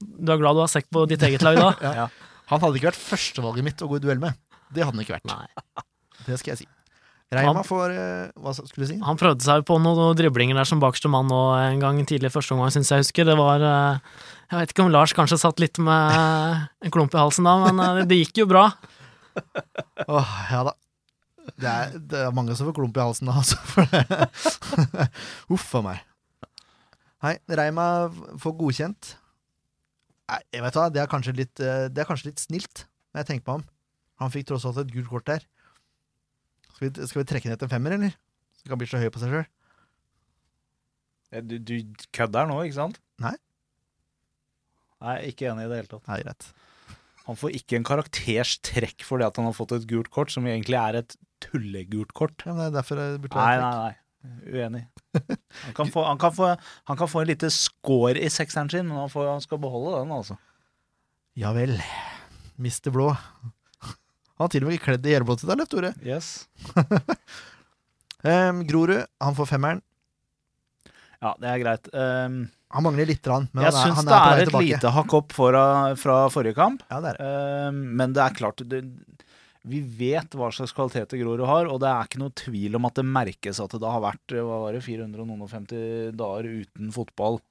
[0.01, 1.71] Du er glad du har sekk på ditt eget lag da?
[2.05, 2.09] Ja.
[2.51, 4.37] Han hadde ikke vært førstevalget mitt å gå i duell med.
[4.75, 5.29] Det hadde han ikke vært.
[5.31, 5.85] Nei.
[6.29, 6.67] Det skal jeg si.
[7.35, 8.97] Reima Han- får eh, Hva skulle du si?
[9.03, 12.55] Han prøvde seg på noen driblinger der som bakerste mann nå en gang tidlig første
[12.55, 13.27] omgang, syns jeg husker.
[13.27, 13.99] Det var eh,
[14.53, 16.15] Jeg vet ikke om Lars kanskje satt litt med
[16.85, 18.69] en klump i halsen da, men eh, det gikk jo bra.
[20.07, 20.75] Åh, ja da.
[21.61, 23.59] Det er, det er mange som får klump i halsen da, altså.
[23.73, 24.31] For det.
[25.57, 26.01] Uff a meg.
[27.25, 27.89] Nei, Reima
[28.41, 29.15] får godkjent.
[30.31, 33.29] Nei, jeg vet hva, det er kanskje litt, det er kanskje litt snilt, når jeg
[33.33, 33.67] tenker meg om.
[34.22, 35.46] Han fikk tross alt et gult kort der.
[36.74, 38.14] Skal vi, skal vi trekke ned til en femmer, eller?
[38.61, 39.48] Så han bli så høy på seg sjøl.
[41.50, 41.74] Du, du
[42.14, 43.00] kødder nå, ikke sant?
[43.22, 43.35] Nei.
[45.03, 46.07] Nei, ikke enig i det hele tatt.
[46.09, 46.46] Nei, greit.
[47.24, 50.46] Han får ikke en karakters trekk fordi at han har fått et gult kort, som
[50.48, 52.44] egentlig er et tullegult kort.
[52.44, 54.00] Ja, men det er derfor jeg burde Nei, nei, nei.
[54.48, 54.85] Uenig.
[55.66, 56.46] Han kan få, han kan få,
[56.88, 59.98] han kan få en lite score i sekseren sin, men han, får, han skal beholde
[59.98, 60.38] den, altså.
[61.37, 61.74] Ja vel.
[62.57, 62.88] Mr.
[62.94, 63.11] Blå.
[64.35, 65.92] Han har til og med kledd i helblått til deg, Leif Tore.
[66.05, 66.33] Yes.
[68.25, 69.83] Um, Grorud, han får femmeren.
[71.20, 71.90] Ja, det er greit.
[71.92, 72.38] Um,
[72.73, 74.68] Han mangler litt, rann, men jeg han syns det er er et tilbake.
[74.70, 75.64] lite hakk opp fra,
[76.01, 76.81] fra forrige kamp.
[76.88, 77.27] Ja, det det.
[77.68, 78.81] Um, men det er klart det,
[79.68, 82.97] Vi vet hva slags kvaliteter Grorud har, og det er ikke noe tvil om at
[82.97, 87.42] det merkes at det har vært hva var det, 450 dager uten fotball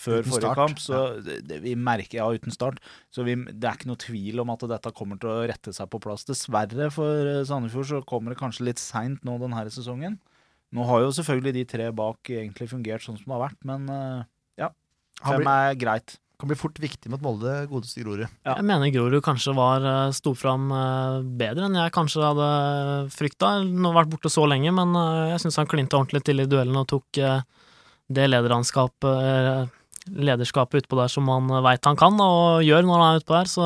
[0.00, 0.80] før Uten forrige start, kamp.
[0.82, 2.80] Så det, det, vi merker, ja, uten start.
[3.12, 5.90] Så vi, det er ikke noe tvil om at dette kommer til å rette seg
[5.92, 6.26] på plass.
[6.28, 10.18] Dessverre for eh, Sandefjord så kommer det kanskje litt seint nå denne sesongen.
[10.76, 13.86] Nå har jo selvfølgelig de tre bak egentlig fungert sånn som det har vært, men
[13.90, 14.26] eh,
[14.62, 14.68] ja.
[15.20, 16.14] Fem er greit.
[16.40, 18.22] kan bli fort viktig mot Molde, godeste Grorud.
[18.46, 18.54] Ja.
[18.54, 20.70] Jeg mener Grorud kanskje var eh, sto fram
[21.40, 22.52] bedre enn jeg kanskje hadde
[23.12, 23.58] frykta.
[23.66, 24.96] Nå har vært borte så lenge, men
[25.34, 27.20] jeg syns han klinte ordentlig til i duellen og tok
[28.10, 29.76] det lederskapet
[30.14, 33.50] lederskapet utpå der som han veit han kan og gjør når han er utpå der,
[33.50, 33.64] så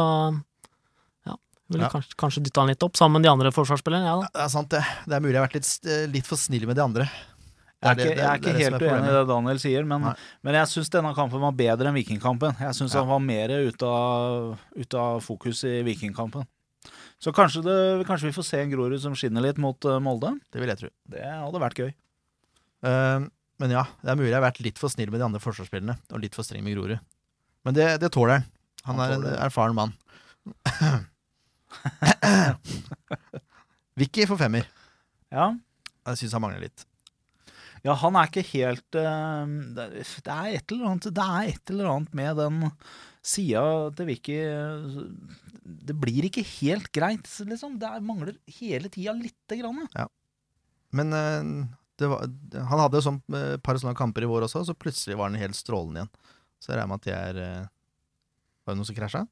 [1.26, 1.36] ja.
[1.70, 1.90] Ville Ja.
[1.90, 4.28] kanskje, kanskje dytta han litt opp sammen med de andre forsvarsspillerne, ja da.
[4.34, 4.82] Det er sant, det.
[5.06, 7.08] Det er mulig jeg har vært litt, litt for snill med de andre.
[7.84, 9.16] Jeg er Det er ikke, det- jeg er det er ikke helt er uenig i
[9.18, 12.56] det Daniel sier, men, men jeg syns denne kampen var bedre enn Vikingkampen.
[12.58, 13.00] Jeg syns Ja.
[13.00, 16.46] han var mer ute av, ut av fokus i Vikingkampen.
[17.20, 20.32] Så kanskje, det, kanskje vi får se en Grorud som skinner litt mot eh, Molde.
[20.52, 20.88] Det vil jeg tro.
[21.08, 21.92] Det hadde vært gøy.
[22.84, 23.20] Eh,
[23.62, 25.94] men ja, det er mulig jeg har vært litt for snill med de andre forsvarsspillerne,
[26.12, 26.98] og litt for streng med Grorud.
[27.64, 28.48] Men det, det tåler han.
[28.84, 29.92] Han er en erfaren mann.
[33.98, 34.66] Vicky får femmer.
[35.34, 35.52] Ja.
[36.04, 36.84] Jeg syns han mangler litt.
[37.84, 39.86] ja, han er ikke helt eh, det,
[40.24, 42.60] er et eller annet, det er et eller annet med den
[43.24, 43.62] sida
[43.96, 44.98] til Vicky eh,
[45.64, 47.78] Det blir ikke helt greit, liksom.
[47.80, 49.86] Det er- mangler hele tida lite grann.
[49.96, 50.06] Ja.
[50.92, 51.42] Men eh,
[52.02, 55.40] var, han hadde sånn eh, par sånne kamper i vår også, så plutselig var han
[55.40, 56.12] helt strålende igjen.
[56.58, 57.72] Så jeg regner med at de er eh,
[58.64, 59.24] Var det noen som krasja?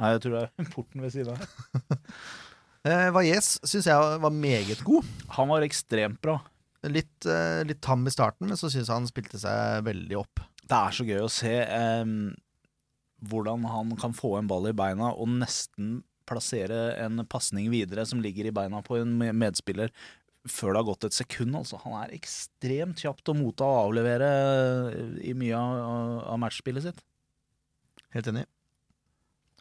[0.00, 1.44] Nei, jeg tror det er porten ved siden av.
[2.82, 5.06] Eh, Valles syns jeg var meget god.
[5.36, 6.40] Han var ekstremt bra.
[6.90, 10.42] Litt, eh, litt tam i starten, men så syns jeg han spilte seg veldig opp.
[10.66, 12.10] Det er så gøy å se eh,
[13.30, 18.18] hvordan han kan få en ball i beina og nesten plassere en pasning videre som
[18.22, 19.94] ligger i beina på en medspiller
[20.48, 21.54] før det har gått et sekund.
[21.58, 21.78] Altså.
[21.84, 24.32] Han er ekstremt kjapt å motta og avlevere
[24.90, 27.04] eh, i mye av, av matchspillet sitt.
[28.16, 28.46] Helt enig.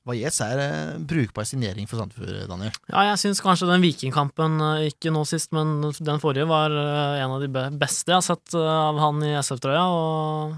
[0.08, 2.74] Valles er eh, brukbar signering for Sandefjord, Daniel.
[2.90, 7.22] Ja, jeg syns kanskje den Vikingkampen, eh, ikke nå sist, men den forrige, var eh,
[7.22, 9.86] en av de beste jeg har sett eh, av han i SF-trøya.
[9.94, 10.58] Og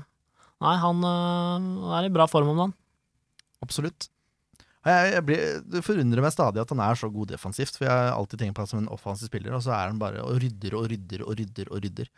[0.64, 2.76] nei, han eh, er i bra form om dagen.
[3.64, 4.08] Absolutt.
[4.84, 7.94] Jeg, jeg blir, det forundrer meg stadig at han er så god defensivt, for jeg
[7.94, 10.42] har alltid tenkt på ham som en offensiv spiller, og så er han bare og
[10.44, 12.12] rydder og rydder og rydder og rydder.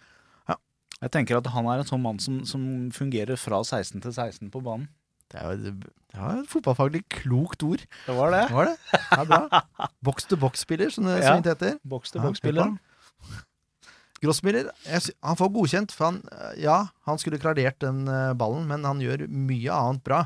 [1.04, 2.62] Jeg tenker at han er en sånn mann som, som
[2.95, 4.88] fungerer fra 16 til 16 på banen.
[5.30, 7.82] Det er jo det er et fotballfaglig klokt ord.
[8.06, 8.45] Det var det.
[8.47, 8.99] det, Var det?
[9.12, 9.89] Ja, bra.
[10.06, 11.75] Box to box-spiller, som det så fint heter.
[11.84, 12.75] Boks to til boks-spiller.
[14.23, 16.21] Grossmiller, han får godkjent, for han,
[16.58, 20.21] ja, han skulle klarert den eh, ballen, men han gjør mye annet bra.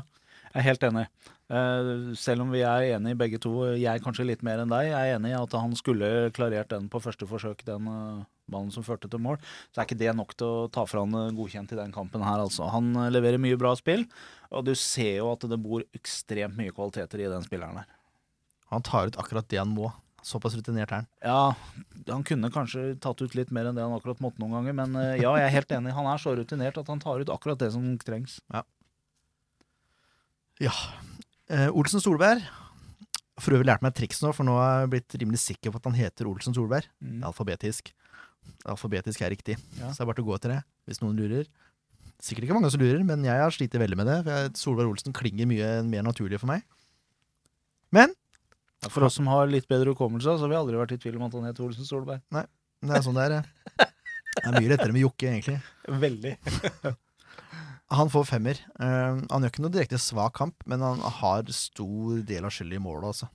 [0.52, 1.04] Jeg er helt enig.
[1.50, 4.98] Eh, selv om vi er enige begge to, jeg kanskje litt mer enn deg, jeg
[5.14, 8.86] er enig i at han skulle klarert den på første forsøk, den eh, ballen som
[8.86, 9.40] førte til mål.
[9.74, 12.22] Så er ikke det nok til å ta fra han eh, godkjent i den kampen
[12.22, 12.68] her, altså.
[12.70, 14.06] Han leverer mye bra spill,
[14.54, 17.90] og du ser jo at det bor ekstremt mye kvaliteter i den spilleren der.
[18.70, 19.90] Han tar ut akkurat det han må.
[20.22, 21.10] Såpass rutinert er han.
[21.24, 21.42] Ja,
[22.12, 24.98] han kunne kanskje tatt ut litt mer enn det han akkurat måtte noen ganger, men
[25.18, 25.96] ja, jeg er helt enig.
[25.96, 28.38] Han er så rutinert at han tar ut akkurat det som trengs.
[28.52, 28.62] Ja.
[30.60, 31.09] Eh,
[31.74, 32.44] Olsen Solberg.
[33.40, 35.80] For øvrig lært meg et triks nå, for nå har jeg blitt rimelig sikker på
[35.80, 36.86] at han heter Olsen Solberg.
[37.00, 37.22] Mm.
[37.30, 37.90] Alfabetisk.
[38.68, 39.56] Alfabetisk er riktig.
[39.78, 39.88] Ja.
[39.90, 41.48] Så det er bare til å gå etter det, hvis noen lurer.
[42.20, 44.18] Sikkert ikke mange som lurer, men jeg har slitt veldig med det.
[44.26, 46.66] For Solberg Olsen klinger mye mer naturlig for meg.
[47.96, 48.12] Men
[48.88, 51.26] For oss som har litt bedre hukommelse, så har vi aldri vært i tvil om
[51.26, 52.22] at han heter Olsen Solberg.
[52.32, 52.46] Nei,
[52.84, 53.42] det er sånn det er.
[53.76, 55.58] Det er mye lettere med Jokke, egentlig.
[56.00, 56.36] Veldig.
[57.90, 58.60] Han får femmer.
[58.78, 62.78] Uh, han gjør ikke noe direkte svak kamp, men han har stor del av skylda
[62.78, 63.10] i målet.
[63.10, 63.30] Altså.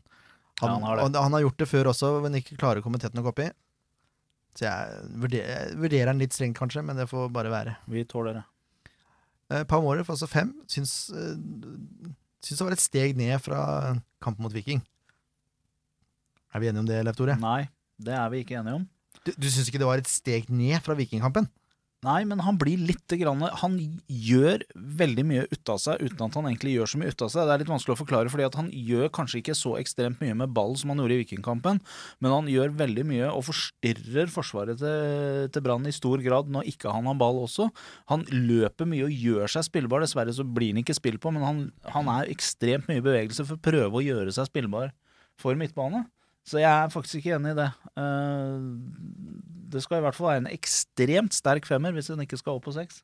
[0.61, 1.05] Han, Ja, han har det.
[1.09, 3.49] Og han har gjort det før også, men ikke klarer å gå opp i.
[4.55, 7.75] Så jeg vurderer, vurderer han litt strengt, kanskje, men det får bare være.
[7.91, 8.45] Vi tåler det.
[9.51, 10.53] Uh, Palmårer får altså fem.
[10.71, 11.35] Syns, uh,
[12.39, 13.59] syns det var et steg ned fra
[14.23, 14.79] kampen mot Viking.
[16.55, 17.35] Er vi enige om det, Leif Tore?
[17.41, 17.65] Nei,
[17.99, 18.87] det er vi ikke enige om.
[19.25, 21.49] Du, du syns ikke det var et steg ned fra Vikingkampen?
[22.05, 26.35] Nei, men han blir litt grann, Han gjør veldig mye ut av seg uten at
[26.37, 27.47] han egentlig gjør så mye ut av seg.
[27.47, 30.53] Det er litt vanskelig å forklare, fordi han gjør kanskje ikke så ekstremt mye med
[30.53, 31.81] ball som han gjorde i Vikingkampen,
[32.21, 36.69] men han gjør veldig mye og forstyrrer forsvaret til, til Brann i stor grad når
[36.75, 37.69] ikke han har ball også.
[38.13, 40.05] Han løper mye og gjør seg spillbar.
[40.05, 41.63] Dessverre så blir han ikke spill på, men han,
[41.95, 44.93] han er ekstremt mye i bevegelse for å prøve å gjøre seg spillbar
[45.41, 46.05] for midtbane.
[46.45, 47.71] Så jeg er faktisk ikke enig i det.
[47.97, 52.59] Eh, det skal i hvert fall være en ekstremt sterk femmer hvis den ikke skal
[52.59, 53.01] opp på seks.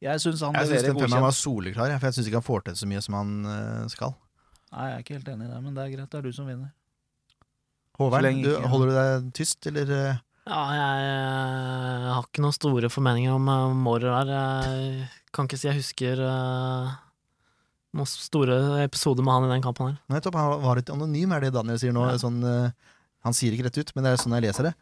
[0.00, 2.66] Jeg syns han Jeg syns den femmeren var soleklar, for jeg syns ikke han får
[2.66, 4.14] til så mye som han eh, skal.
[4.70, 6.08] Nei, jeg er ikke helt enig i det, men det er greit.
[6.10, 6.70] Det er du som vinner.
[8.00, 9.90] Håvard, du, holder du deg tyst, eller?
[9.92, 10.20] eh?
[10.48, 13.50] Ja, jeg, jeg har ikke noen store formeninger om
[13.84, 14.30] Mårer her.
[14.32, 16.94] Jeg kan ikke si jeg husker uh,
[17.98, 18.56] noen store
[18.86, 20.00] episoder med han i den kampen her.
[20.10, 22.06] Nettopp, han var litt anonym, er det Daniel sier nå.
[22.08, 22.16] Ja.
[22.22, 24.74] Sånn, uh, han sier ikke rett ut, men det er sånn jeg leser det.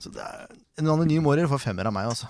[0.00, 0.46] Så det er
[0.80, 2.28] En anonym årer får femmer av meg, altså.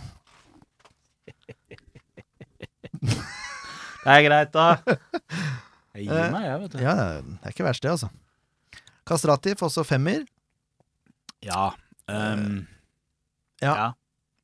[3.00, 4.68] Det er greit, da.
[5.94, 6.76] Jeg gir meg, jeg, vet du.
[6.80, 8.08] Ja, det er ikke verst, det, altså.
[9.10, 10.22] Kastrati får også femmer.
[11.44, 11.72] Ja.
[12.06, 12.62] Um,
[13.60, 13.72] Ja.
[13.74, 13.88] ja.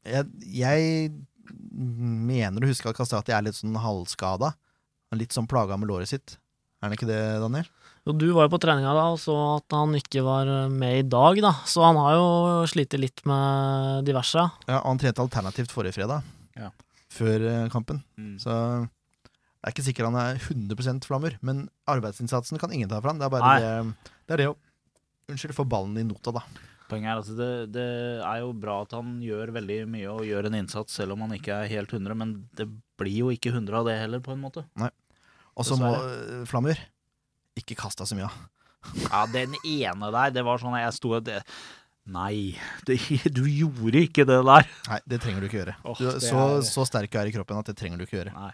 [0.05, 0.27] Jeg,
[0.59, 1.13] jeg
[1.79, 4.51] mener å huske at Kastrati er litt sånn halvskada.
[5.17, 6.35] Litt sånn plaga med låret sitt.
[6.83, 7.71] Er han ikke det, Daniel?
[8.07, 11.41] Du var jo på treninga da og så at han ikke var med i dag,
[11.43, 11.51] da.
[11.67, 12.29] Så han har jo
[12.71, 14.45] slitt litt med diverse.
[14.69, 16.23] Ja, Han trente alternativt forrige fredag.
[16.55, 16.71] Ja.
[17.11, 18.05] Før eh, kampen.
[18.15, 18.37] Mm.
[18.43, 23.11] Så jeg er ikke sikker han er 100 flammer, men arbeidsinnsatsen kan ingen ta fra
[23.11, 23.19] han.
[23.19, 24.57] Det er bare det, det er det å
[25.27, 26.45] Unnskyld, få ballen i nota, da.
[26.87, 27.87] Poenget er altså det, det
[28.23, 31.35] er jo bra at han gjør veldig mye og gjør en innsats, selv om han
[31.35, 32.69] ikke er helt 100, men det
[33.01, 34.63] blir jo ikke 100 av det heller, på en måte.
[34.79, 34.93] Nei.
[35.59, 36.79] Og så må eh, Flammer
[37.59, 38.37] ikke kasta så mye av.
[39.09, 41.41] Ja, den ene der, det var sånn at jeg sto og det,
[42.07, 42.55] Nei,
[42.87, 43.01] det,
[43.35, 44.69] du gjorde ikke det der.
[44.87, 45.73] Nei, det trenger du ikke gjøre.
[45.83, 48.35] Oh, Du, så, er- så sterk er i kroppen at det trenger du ikke gjøre.
[48.37, 48.53] Nei.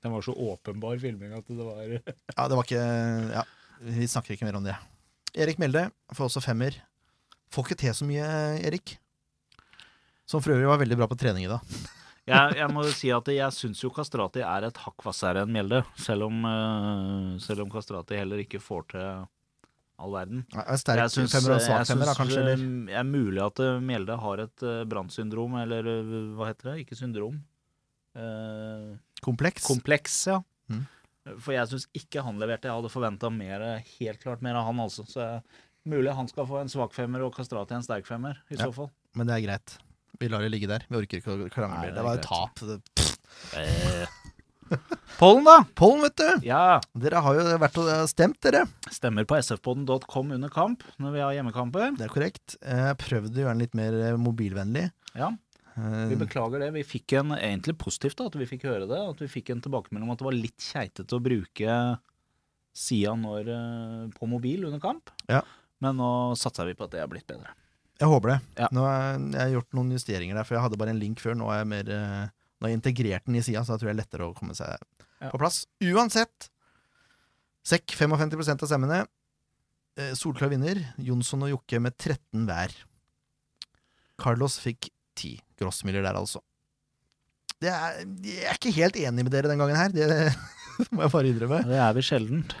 [0.00, 2.84] Den var så åpenbar filming at det var Ja, det var ikke
[3.34, 3.42] Ja,
[3.82, 4.76] vi snakker ikke mer om det.
[5.34, 6.78] Erik Melde får også femmer.
[7.50, 8.30] Får ikke til så mye,
[8.62, 8.94] Erik.
[10.30, 11.74] Som for øvrig var veldig bra på trening i dag.
[12.30, 15.82] Jeg, jeg må si at jeg syns jo Kastrati er et hakk hvassere enn Mjelde,
[16.00, 19.06] selv om, uh, selv om Kastrati heller ikke får til
[20.00, 20.44] all verden.
[20.54, 21.34] Ja, Sterk Jeg syns?
[21.36, 21.58] Eller?
[21.60, 25.90] eh, Det er mulig at eh, Mjelde har et uh, brannsyndrom, eller
[26.38, 26.76] hva heter det?
[26.86, 27.36] Ikke syndrom.
[28.16, 29.66] Uh, Kompleks?
[29.68, 30.38] kompleks, ja.
[30.72, 30.86] Mm.
[31.44, 32.70] For jeg syns ikke han leverte.
[32.70, 33.66] Jeg hadde forventa mer,
[34.00, 35.04] helt klart mer av han, altså.
[35.06, 35.26] Så
[35.88, 38.64] mulig han skal få en svak femmer og Kastrati en sterk femmer, i Ja.
[38.66, 38.90] så fall.
[39.14, 39.76] Men det er greit.
[40.20, 40.84] Vi lar det ligge der.
[40.88, 41.90] Vi orker ikke å krangle mer.
[41.90, 42.54] det Det er var jo tap.
[42.68, 44.08] Det-
[45.18, 45.56] Pollen, da!
[45.74, 46.46] Pollen, vet du!
[46.46, 46.78] Ja.
[46.94, 48.62] Dere har jo vært og stemt, dere.
[48.94, 51.96] Stemmer på sfpodden.com under kamp når vi har hjemmekamper.
[51.98, 52.54] Det er korrekt.
[52.62, 54.90] Jeg prøvde å gjøre den litt mer eh, mobilvennlig.
[55.18, 55.32] Ja,
[55.78, 56.72] Eh, Vi beklager det.
[56.74, 58.98] Vi fikk en egentlig positivt da, at vi fikk høre det.
[59.12, 61.76] At vi fikk en tilbakemelding om at det var litt keitete å bruke
[62.76, 65.12] sida når eh, på mobil under kamp.
[65.30, 65.38] Ja.
[65.80, 67.54] Men nå satser vi på at det har blitt bedre.
[68.00, 68.38] Jeg håper det.
[68.56, 68.68] Ja.
[68.72, 71.34] Nå har jeg- gjort noen justeringer der, for jeg hadde bare en link før.
[71.36, 72.28] Nå har jeg mer eh,
[72.60, 74.34] Nå har jeg integrert den i sida, så da tror jeg det er lettere å
[74.36, 74.68] komme seg
[75.20, 75.30] Ja.
[75.30, 75.66] på plass.
[75.80, 76.48] Uansett.
[77.64, 79.06] Sekk 55 av stemmene.
[79.96, 80.80] Eh, Solklar vinner.
[80.98, 82.72] Jonsson og Jokke med 13 hver.
[84.20, 85.38] Carlos fikk 10.
[85.60, 86.40] Grossmiller der, altså.
[87.60, 89.88] Det er, jeg er ikke helt enig med dere den gangen her.
[89.92, 90.06] Det
[90.92, 91.62] må jeg bare innrømme.
[91.68, 92.54] Det er vi sjeldent.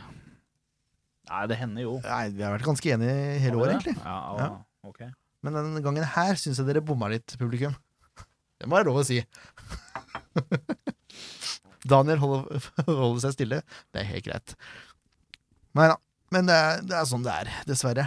[1.30, 1.94] Nei, det hender jo.
[2.04, 3.96] Nei, Vi har vært ganske enige hele året, egentlig.
[4.04, 4.48] Ja, Ja.
[4.84, 5.00] ok.
[5.44, 7.76] Men denne gangen her syns jeg dere bomma litt, publikum.
[8.60, 9.22] Det må være lov å si.
[11.90, 13.62] Daniel holder, holder seg stille.
[13.88, 14.54] Det er helt greit.
[15.78, 15.96] Nei da.
[16.30, 18.04] Men det er, det er sånn det er, dessverre.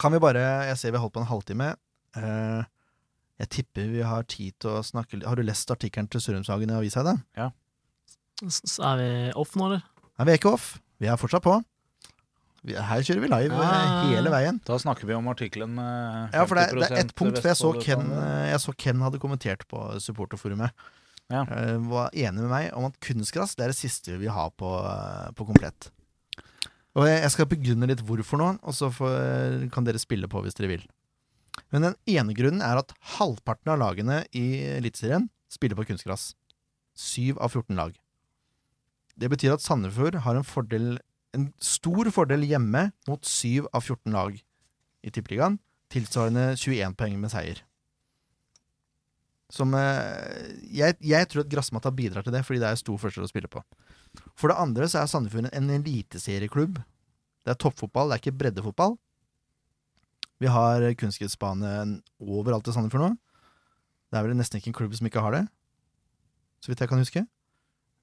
[0.00, 1.70] Kan vi bare Jeg ser vi har holdt på en halvtime.
[2.18, 2.66] Eh,
[3.40, 6.72] jeg tipper vi har tid til å snakke litt Har du lest artikkelen til Sørumshagen
[6.72, 7.22] i avisa i dag?
[7.38, 7.48] Ja.
[8.50, 9.84] Så Er vi off nå, eller?
[10.18, 10.72] Nei, vi er ikke off.
[11.00, 11.54] Vi er fortsatt på.
[12.62, 14.02] Vi, her kjører vi live eh, Ah.
[14.10, 14.58] hele veien.
[14.68, 17.48] Da snakker vi om artikkelen med Ja, for det, er- det er ett punkt, for
[17.48, 20.70] jeg så, Ken, eh, jeg så Ken hadde kommentert på supporterforumet.
[21.30, 21.42] Ja.
[21.46, 24.68] Eh, Var enig med meg om at kunstgras det er det siste vi har på,
[24.84, 25.90] eh, på komplett.
[26.96, 30.42] Og jeg jeg skal begrunne litt hvorfor nå, og så får, kan dere spille på
[30.42, 30.84] hvis dere vil.
[31.72, 36.34] Men den ene grunnen er at halvparten av lagene i Eliteserien spiller på kunstgras.
[36.98, 37.94] Syv av 14 lag.
[39.16, 40.98] Det betyr at Sandefjord har en fordel
[41.36, 45.58] en stor fordel hjemme mot syv av 14 lag i Tippeligaen,
[45.92, 47.62] tilsvarende 21 poeng med seier.
[49.50, 53.26] Som eh, jeg, jeg tror at gressmatta bidrar til det, fordi det er stor forskjell
[53.26, 53.62] å spille på.
[54.38, 56.78] For det andre så er Sandefjord en eliteserieklubb.
[57.46, 58.96] Det er toppfotball, det er ikke breddefotball.
[60.40, 61.72] Vi har kunstgressbane
[62.22, 63.10] overalt i Sandefjord nå.
[64.10, 65.44] Det er vel nesten ikke en klubb som ikke har det,
[66.58, 67.22] så vidt jeg kan huske.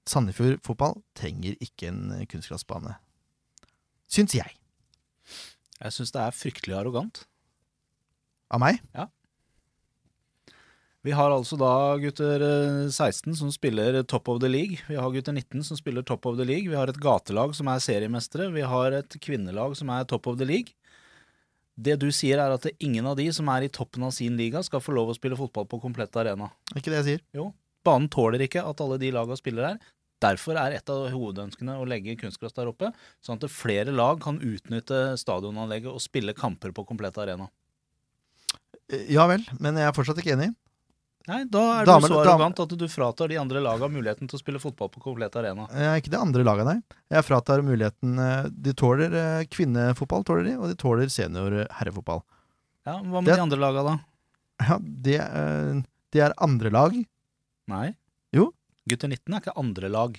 [0.08, 2.96] Sandefjord fotball trenger ikke en kunstgressbane.
[4.08, 4.56] Syns jeg.
[5.78, 7.26] Jeg syns det er fryktelig arrogant.
[8.54, 8.80] Av meg.
[8.96, 9.10] Ja.
[11.06, 14.82] Vi har altså da gutter eh, 16 som spiller top of the league.
[14.89, 16.67] Vi har gutter 19 som spiller top of the league.
[16.67, 18.50] Vi har et gatelag som er seriemestere.
[18.56, 20.74] Vi har et kvinnelag som er top of the league.
[21.78, 24.63] Det du sier er at ingen av de som er i toppen av sin liga,
[24.65, 26.50] skal få lov å spille fotball på komplett arena.
[26.74, 27.24] Er ikke det jeg sier?
[27.38, 27.52] Jo.
[27.86, 29.78] Banen tåler ikke at alle de laga spiller her.
[30.19, 32.89] Derfor er et av hovedønskene å legge kunstgress der oppe,
[33.21, 37.49] sånn at flere lag kan utnytte stadionanlegget og spille kamper på komplett arena.
[38.89, 40.53] Eh, Ja vel, men jeg er fortsatt ikke enig.
[41.27, 44.38] Nei, da er Damer- du så arrogant at du fratar de andre laga muligheten til
[44.38, 45.67] å spille fotball på komplett arena.
[45.75, 46.77] Jeg er ikke de andre laga, nei.
[47.12, 51.67] Jeg fratar muligheten eh, De tåler eh, kvinnefotball, tåler de, og de tåler senior eh,
[51.82, 52.23] herrefotball.
[52.88, 53.99] Ja, Hva med Det- de andre laga, da?
[54.65, 55.19] Ja, det,
[56.15, 56.95] de er andre lag.
[57.67, 57.93] Nei.
[58.89, 60.17] Gutter 19 er ikke andre lag.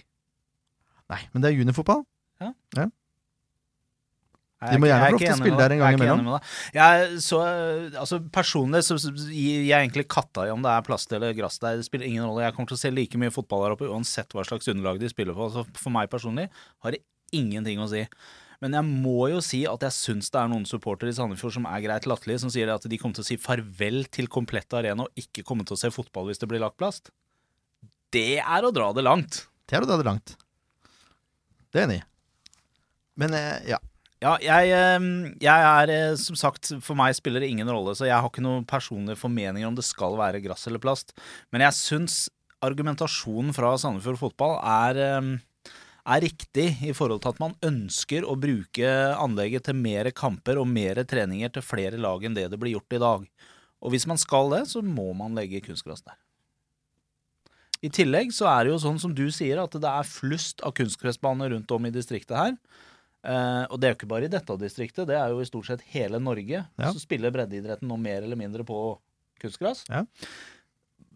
[1.09, 2.04] Nei, men det er juniorfotball.
[4.59, 6.22] Jeg De må er gjerne er få lov til å spille der en gang imellom.
[6.24, 6.38] enig.
[6.74, 7.38] Jeg, så,
[8.02, 11.78] altså, personlig så gir jeg egentlig katta i om det er plast eller gress der.
[11.78, 12.42] Det spiller ingen rolle.
[12.42, 15.12] Jeg kommer til å se like mye fotball der oppe uansett hva slags underlag de
[15.12, 15.46] spiller på.
[15.46, 16.48] Altså, for meg personlig
[16.83, 17.04] har det
[17.38, 18.02] ingenting å si.
[18.59, 21.70] Men jeg må jo si at jeg syns det er noen supportere i Sandefjord som
[21.70, 25.07] er greit latterlige, som sier at de kommer til å si farvel til komplett arena
[25.07, 27.12] og ikke komme til å se fotball hvis det blir lagt plast.
[28.14, 29.42] Det er å dra det langt.
[29.68, 30.35] Det er å dra det langt.
[31.68, 32.07] Det er jeg enig i.
[33.18, 33.81] Men eh, ja.
[34.18, 35.05] Ja, jeg, eh,
[35.44, 38.42] jeg er eh, som sagt For meg spiller det ingen rolle, så jeg har ikke
[38.42, 41.12] noen personlige formeninger om det skal være gress eller plast.
[41.55, 42.25] Men jeg syns
[42.64, 44.99] argumentasjonen fra Sandefjord fotball er,
[46.11, 50.66] er riktig i forhold til at man ønsker å bruke anlegget til mer kamper og
[50.66, 53.29] mer treninger til flere lag enn det det blir gjort i dag.
[53.79, 56.18] Og hvis man skal det, så må man legge kunstgress der.
[57.83, 60.74] I tillegg så er det jo sånn som du sier, at det er flust av
[60.79, 62.57] kunstgressbaner rundt om i distriktet her.
[63.29, 65.68] Eh, og det er jo ikke bare i dette distriktet, det er jo i stort
[65.70, 66.64] sett hele Norge.
[66.79, 66.91] Ja.
[66.95, 68.97] Så spiller breddeidretten nå mer eller mindre på
[69.43, 69.85] kunstgress.
[69.91, 70.05] Ja.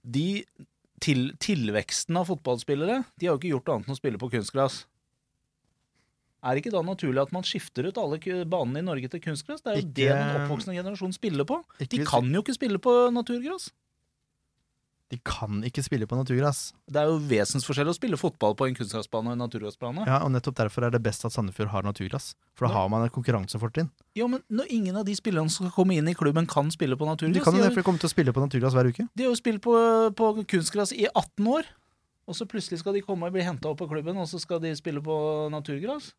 [0.02, 0.44] De
[1.02, 4.84] til, tilveksten av fotballspillere, de har jo ikke gjort annet enn å spille på kunstgress.
[6.42, 8.18] Er det ikke da naturlig at man skifter ut alle
[8.50, 9.62] banene i Norge til kunstgress?
[9.62, 11.62] Det er jo Ikke- det den oppvoksende generasjonen spiller på.
[11.78, 13.70] De kan jo ikke spille på naturgress.
[15.12, 16.70] De kan ikke spille på naturgress.
[16.88, 20.06] Det er jo vesensforskjell å spille fotball på en kunstgressbane og en naturgressbane.
[20.08, 22.30] Ja, og nettopp derfor er det best at Sandefjord har naturgress.
[22.56, 22.78] For da Ja.
[22.80, 23.90] har man et konkurransefortrinn.
[24.16, 26.96] Ja, men når ingen av de spillerne som skal komme inn i klubben, kan spille
[26.96, 28.88] på De kan jo de, det, for de kommer til å spille på naturgress hver
[28.88, 29.06] uke.
[29.14, 29.76] de har jo spilt på,
[30.16, 31.64] på kunstgress i 18 år,
[32.26, 34.60] og så plutselig skal de komme og bli henta opp på klubben, og så skal
[34.60, 36.14] de spille på naturgress.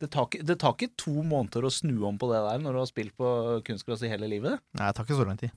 [0.00, 2.72] Det tar, ikke- det tar ikke to måneder å snu om på det der når
[2.72, 4.58] du har spilt på kunstgress i hele livet.
[4.72, 5.50] Nei, det tar ikke så lang tid.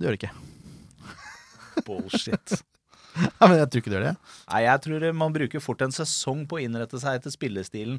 [0.00, 0.34] Det gjør det ikke.
[1.86, 2.60] Bullshit.
[3.20, 4.30] Ja, men jeg tror ikke det gjør det.
[4.48, 7.98] Nei, jeg tror man bruker fort en sesong på å innrette seg etter spillestilen.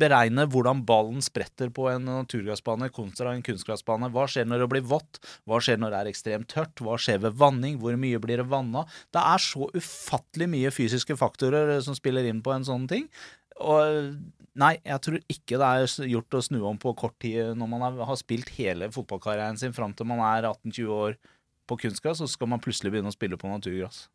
[0.00, 4.10] Beregne hvordan ballen spretter på en naturgressbane kontra en kunstgressbane.
[4.12, 5.22] Hva skjer når det blir vått?
[5.48, 6.84] Hva skjer når det er ekstremt tørt?
[6.84, 7.80] Hva skjer ved vanning?
[7.80, 8.84] Hvor mye blir det vanna?
[9.14, 13.08] Det er så ufattelig mye fysiske faktorer eh, som spiller inn på en sånn ting.
[13.62, 14.12] Og
[14.58, 17.84] nei, jeg tror ikke det er gjort å snu om på kort tid når man
[17.88, 21.18] er, har spilt hele fotballkarrieren sin fram til man er 18-20 år
[21.68, 24.06] på kunstgress, så skal man plutselig begynne å spille på naturgress.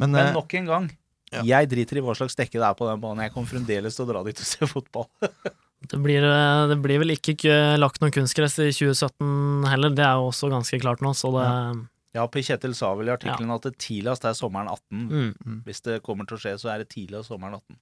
[0.00, 0.90] Men, Men eh, nok en gang,
[1.30, 1.44] ja.
[1.46, 3.22] jeg driter i hva slags dekke det er på den banen.
[3.26, 5.08] Jeg kommer fremdeles til å dra dit og se fotball.
[5.90, 10.18] Det blir, eh, det blir vel ikke lagt noe kunstgress i 2017 heller, det er
[10.18, 11.62] jo også ganske klart nå, så det Ja,
[12.10, 15.04] Per Kjetil sa vel i artikkelen at det tidligst er sommeren 18.
[15.06, 15.60] mm.
[15.66, 17.78] Hvis det kommer til å skje, så er det tidligst sommeren 18.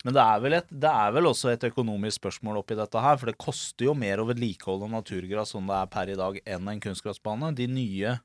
[0.00, 3.18] Men det er, vel et, det er vel også et økonomisk spørsmål oppi dette her,
[3.20, 6.70] for det koster jo mer å vedlikeholde naturgress som det er per i dag, enn
[6.72, 7.52] en kunstgressbane.
[7.58, 8.18] De nye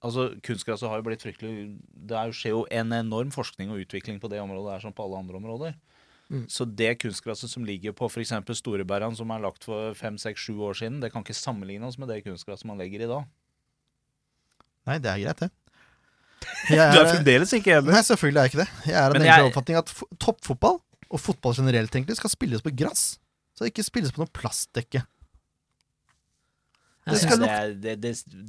[0.00, 1.74] Altså, kunstgresset har jo blitt fryktelig
[2.08, 4.94] Det er jo, skjer jo en enorm forskning og utvikling på det området her som
[4.96, 5.74] på alle andre områder.
[6.30, 6.44] Mm.
[6.48, 8.30] Så det kunstgresset som ligger på f.eks.
[8.60, 12.06] Storebergan, som er lagt for fem, seks, sju år siden, det kan ikke sammenlignes med
[12.12, 13.24] det kunstgresset man legger i dag.
[14.86, 15.50] Nei, det er greit, det.
[16.70, 17.92] Jeg Du er fremdeles ikke enig?
[17.92, 18.68] Nei, selvfølgelig er jeg ikke det.
[18.88, 19.90] Jeg er av den jeg- oppfatning at
[20.22, 20.78] toppfotball,
[21.10, 23.18] og fotball generelt egentlig, skal spilles på gress.
[23.52, 25.02] Så det ikke spilles på noe plastdekke.
[27.10, 27.94] Det det, er- det,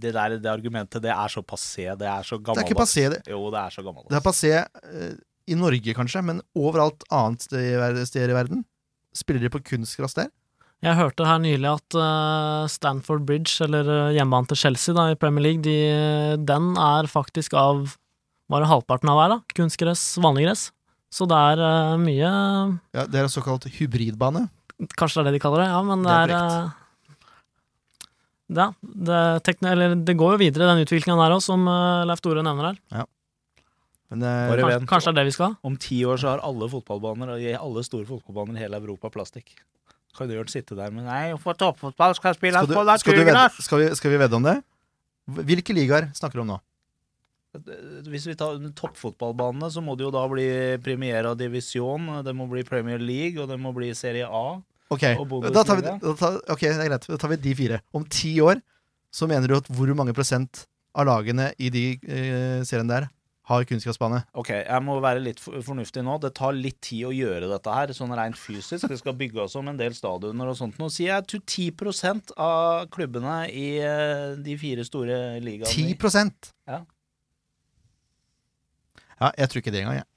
[0.03, 1.89] det, der det argumentet, det er så passé.
[1.97, 3.21] Det er så Det er ikke passé, det.
[3.27, 4.07] Jo, det er så gammelt.
[4.11, 5.13] Det er passé eh,
[5.49, 8.61] i Norge, kanskje, men overalt annet sted i ver- steder i verden.
[9.15, 10.29] Spiller de på kunstgress der?
[10.81, 15.17] Jeg hørte her nylig at eh, Stanford Bridge, eller uh, hjemmebanen til Chelsea da, i
[15.19, 15.75] Premier League, de,
[16.41, 17.83] den er faktisk av
[18.51, 19.37] Var det halvparten av hver, da?
[19.55, 20.63] Kunstgress, vanlig gress.
[21.13, 22.27] Så det er eh, mye
[22.95, 24.47] Ja, Det er en såkalt hybridbane.
[24.97, 26.77] Kanskje det er det de kaller det, ja, men det, Det er er, eh,
[28.57, 32.71] Ja, det, det går jo videre, den utviklinga der òg, som eh, Leif Tore nevner
[32.71, 33.05] her.
[34.11, 34.89] Men eh, Bare Kanskje, vent.
[34.89, 35.53] kanskje det er det vi skal?
[35.67, 39.53] Om ti år så har alle fotballbaner og alle store fotballbaner i hele Europa plastikk.
[40.17, 42.83] Kan du gjøre sitte der med Nei, for toppfotball skal spilles på
[43.79, 44.57] vi, skal vi vedde om det?
[45.47, 46.57] Hvilke ligaer snakker du om nå?
[48.11, 50.47] Hvis vi tar toppfotballbanene, så må det jo da bli
[50.83, 54.59] Premiera Divisjon, det må bli Premier League, og det må bli Serie A.
[54.91, 55.03] Ok,
[55.51, 57.07] da tar vi, da tar, okay, det er greit.
[57.07, 57.79] Da tar vi de fire.
[57.95, 58.59] Om ti år
[59.11, 63.07] så mener du at hvor mange prosent av lagene i de eh, seriene der
[63.51, 64.21] har kunstgressbane?
[64.39, 66.15] Ok, jeg må være litt fornuftig nå.
[66.23, 68.87] Det tar litt tid å gjøre dette her, sånn rent fysisk.
[68.89, 70.79] Det skal bygge oss om en del stadioner og sånt.
[70.81, 76.81] Nå sier jeg til 10% av klubbene i eh, de fire store ligaene 10% Ja.
[79.21, 79.99] Ja, jeg tror ikke det engang.
[80.01, 80.07] jeg.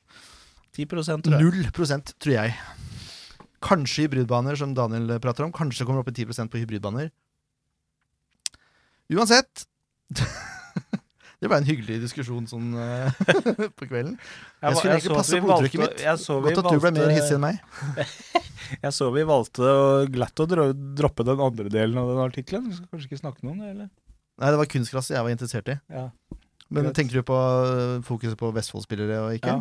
[0.74, 1.42] 10 tror jeg.
[1.44, 2.54] Null prosent, tror jeg.
[3.64, 5.52] Kanskje hybridbaner, som Daniel prater om.
[5.52, 7.10] Kanskje kommer opp i 10% på hybridbaner.
[9.12, 9.66] Uansett
[11.44, 13.16] Det ble en hyggelig diskusjon sånn eh,
[13.76, 14.14] på kvelden.
[14.64, 15.98] Jeg skulle egentlig passe på uttrykket mitt.
[16.46, 17.58] Godt at du ble mer hissig enn meg.
[18.86, 19.74] Jeg så vi valgte
[20.14, 22.70] glatt å droppe den andre delen av den artikkelen.
[22.70, 23.90] Vi skal kanskje ikke snakke noe om det, eller?
[24.40, 25.76] Nei, det var kunstgras jeg var interessert i.
[25.92, 26.06] Ja.
[26.72, 29.58] Men tenker du på øh, fokuset på Vestfold-spillere og ikke?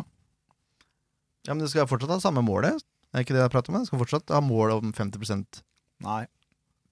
[1.44, 1.52] Ja.
[1.52, 2.80] men du skal fortsatt ha samme målet.
[3.12, 3.84] Er ikke det jeg prater om?
[3.84, 5.60] Du skal fortsatt ha mål om 50%
[6.04, 6.24] Nei.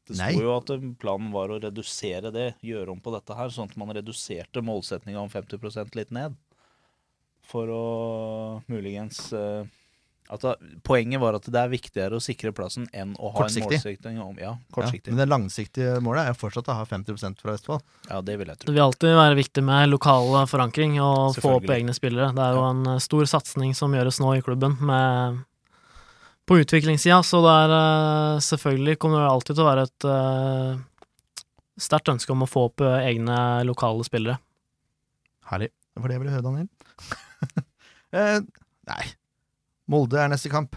[0.09, 0.33] Det Nei.
[0.35, 3.71] sto jo at eh, planen var å redusere det, gjøre om på dette her, sånn
[3.71, 6.35] at man reduserte målsetninga om 50% litt ned.
[7.47, 7.85] For å
[8.71, 9.67] muligens uh,
[10.33, 10.55] at da,
[10.87, 13.67] Poenget var at det er viktigere å sikre plassen enn å ha Kortsiktig.
[13.67, 17.57] en målsetning om Ja, Ja, men det langsiktige målet er fortsatt å ha 50 fra
[17.57, 17.83] Østfold.
[18.09, 18.71] Ja, det vil jeg tro.
[18.71, 22.31] Det vil alltid være viktig med lokal forankring og få opp egne spillere.
[22.37, 25.43] Det er jo en eh, stor satsing som gjøres nå i klubben med,
[26.49, 30.81] på utviklingssida, så det er eh, selvfølgelig kommer det alltid til å være et uh,
[31.81, 33.37] sterkt ønske om å få opp eh, egne
[33.69, 34.39] lokale spillere.
[35.51, 35.71] Herlig.
[35.93, 36.69] Det var det jeg ville høre, Daniel.
[38.19, 38.39] eh,
[38.91, 39.05] nei.
[39.93, 40.77] Molde er neste kamp.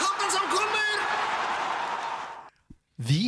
[0.00, 1.00] Kampen som kommer!
[2.96, 3.22] Vi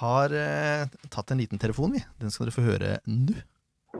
[0.00, 2.02] har eh, tatt en liten telefon, vi.
[2.22, 3.36] Den skal dere få høre nå.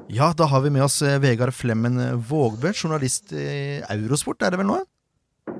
[0.09, 1.99] Ja, da har vi med oss eh, Vegard Flemmen
[2.29, 4.77] Vågbø, journalist i Eurosport, er det vel nå?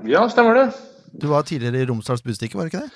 [0.07, 0.67] Ja, stemmer det.
[1.19, 2.93] Du var tidligere i Romsdals Budstikke, var det ikke det?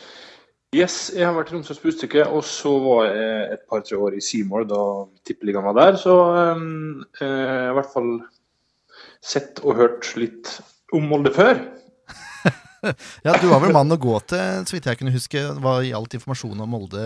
[0.79, 4.23] Yes, jeg har vært i Romsdals Budstikke, og så var jeg et par-tre år i
[4.23, 4.85] Seymour da
[5.27, 5.99] tippeligaen var der.
[5.99, 6.15] Så
[6.55, 8.13] um, eh, jeg har i hvert fall
[9.19, 10.55] sett og hørt litt
[10.95, 11.59] om Molde før.
[13.27, 16.15] Ja, du var vel mannen å gå til, så vidt jeg kunne huske, hva gjaldt
[16.17, 17.03] informasjon om Molde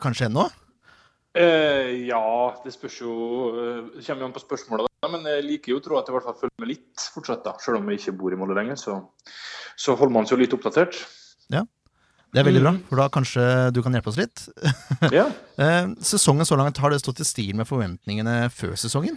[0.00, 0.46] kanskje ennå?
[1.36, 2.22] Eh, ja,
[2.64, 3.12] det spørs jo
[3.52, 5.08] eh, Det kommer jo an på spørsmålet, da.
[5.12, 7.42] Men jeg liker jo å tro at jeg i hvert fall følger med litt fortsatt,
[7.44, 7.52] da.
[7.62, 8.96] Selv om jeg ikke bor i Molde lenger, så,
[9.78, 10.96] så holder man seg jo litt oppdatert.
[11.54, 11.62] Ja,
[12.32, 12.80] Det er veldig bra, Mm.
[12.88, 14.48] for da kanskje du kan hjelpe oss litt.
[15.18, 15.28] Ja.
[15.60, 19.16] Eh, sesongen så langt, har det stått i stil med forventningene før sesongen?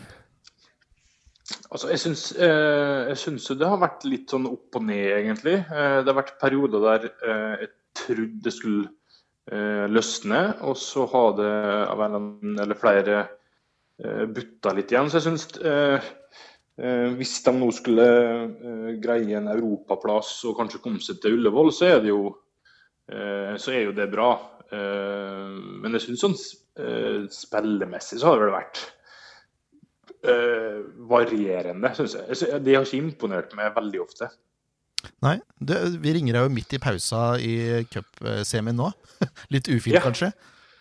[1.72, 5.58] Altså, jeg syns, eh, jeg syns det har vært litt sånn opp og ned, egentlig.
[5.68, 7.10] Det har vært perioder der
[7.64, 8.88] jeg trodde det skulle
[9.50, 11.54] løsne, og så har det
[11.90, 12.18] av en
[12.62, 13.16] eller flere
[14.04, 15.10] eh, butta litt igjen.
[15.10, 16.12] Så jeg syns eh,
[16.82, 21.74] eh, hvis de nå skulle eh, greie en europaplass og kanskje komme seg til Ullevål,
[21.76, 22.36] så er det jo,
[23.12, 24.32] eh, så er jo det bra.
[24.72, 26.38] Eh, men jeg syns sånn
[26.80, 28.86] eh, spillemessig så har det vel vært
[30.22, 30.80] eh,
[31.12, 32.40] varierende, syns jeg.
[32.46, 34.32] Jeg De har ikke imponert meg veldig ofte.
[35.22, 38.90] Nei, Du, vi ringer deg jo midt i pausa i cupsemien nå.
[39.54, 40.02] Litt ufint, Ja.
[40.02, 40.32] kanskje.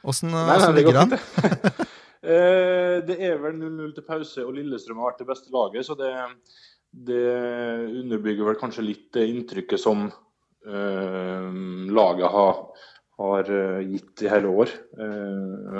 [0.01, 1.16] Åssen det ligger det an?
[1.16, 1.88] det.
[2.20, 5.86] Eh, er vel 0-0 til pause, og Lillestrøm har vært det beste laget.
[5.86, 6.11] Så det,
[6.93, 7.22] det
[8.03, 10.03] underbygger vel kanskje litt det inntrykket som
[10.68, 11.47] øh,
[11.88, 12.61] laget har,
[13.24, 14.74] har eh, gitt i hele år.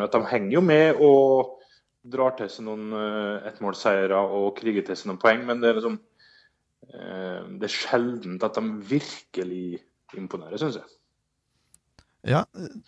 [0.01, 1.61] At de henger jo med og
[2.09, 6.01] drar til seg noen uh, og kriger til seg noen poeng, men det er liksom
[6.91, 9.78] Det er sjeldent at de virkelig
[10.18, 10.88] imponerer, syns jeg.
[12.28, 12.43] Ja,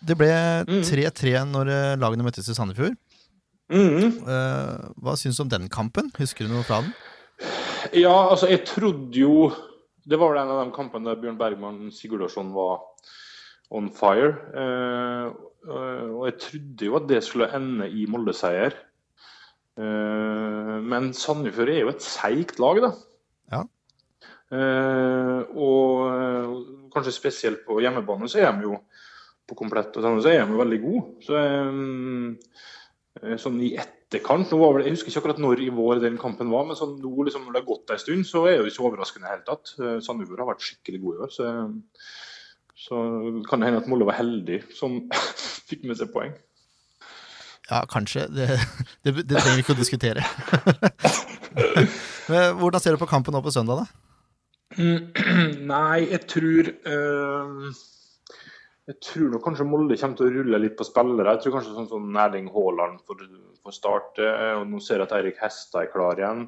[0.05, 0.29] det ble
[0.67, 0.81] Mm.
[0.85, 2.93] 3-3 når eh, lagene møttes i Sandefjord.
[3.73, 4.19] Mm.
[4.29, 6.11] Eh, hva syns du om den kampen?
[6.19, 6.91] Husker du noe fra den?
[7.97, 9.51] Ja, altså jeg trodde jo
[10.05, 12.81] Det var vel en av de kampene der Bjørn Bergman Sigurdarsson var
[13.71, 14.33] on fire.
[14.53, 15.27] Eh,
[15.63, 18.75] eh, og jeg trodde jo at det skulle ende i Molde-seier.
[19.79, 22.91] Eh, men Sandefjord er jo et seigt lag, da.
[24.53, 26.51] Eh, og eh,
[26.93, 28.77] kanskje spesielt på hjemmebane så er de jo
[29.49, 31.03] på komplett og så er de jo veldig gode.
[31.25, 36.03] Så eh, sånn i etterkant nå var vel, Jeg husker ikke akkurat når i vår
[36.03, 38.57] den kampen var, men sånn nå liksom, når det har gått en stund, så er
[38.57, 39.73] det jo ikke overraskende i det hele tatt.
[40.05, 41.33] Sandefjord har vært skikkelig gode i år.
[41.33, 41.51] Så,
[42.85, 43.03] så
[43.49, 45.01] kan det hende at Molde var heldig som
[45.69, 46.33] fikk med seg poeng.
[47.69, 48.27] Ja, kanskje.
[48.29, 48.49] Det,
[49.05, 50.25] det, det trenger vi ikke å diskutere.
[52.59, 54.12] Hvordan ser du på kampen nå på søndag, da?
[54.77, 55.13] Mm,
[55.71, 57.67] Nei, jeg tror eh,
[58.89, 61.35] Jeg tror nok kanskje Molde kommer til å rulle litt på spillere.
[61.35, 63.23] Jeg tror kanskje sånn som Erling Haaland får,
[63.63, 64.33] får starte.
[64.57, 66.45] Og nå ser jeg at Eirik Hestad er klar igjen.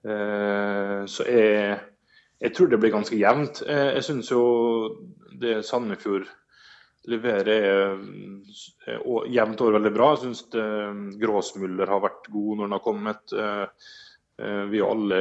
[0.00, 1.76] Uh, så jeg,
[2.40, 3.62] jeg tror det blir ganske jevnt.
[3.68, 4.42] Uh, jeg syns jo
[5.38, 6.26] det Sandefjord
[7.10, 8.00] leverer er,
[8.88, 10.10] er jevnt over veldig bra.
[10.16, 13.36] Jeg syns Gråsmuller har vært god når han har kommet.
[13.36, 14.09] Eh, Eh,
[14.40, 15.16] Vi er alle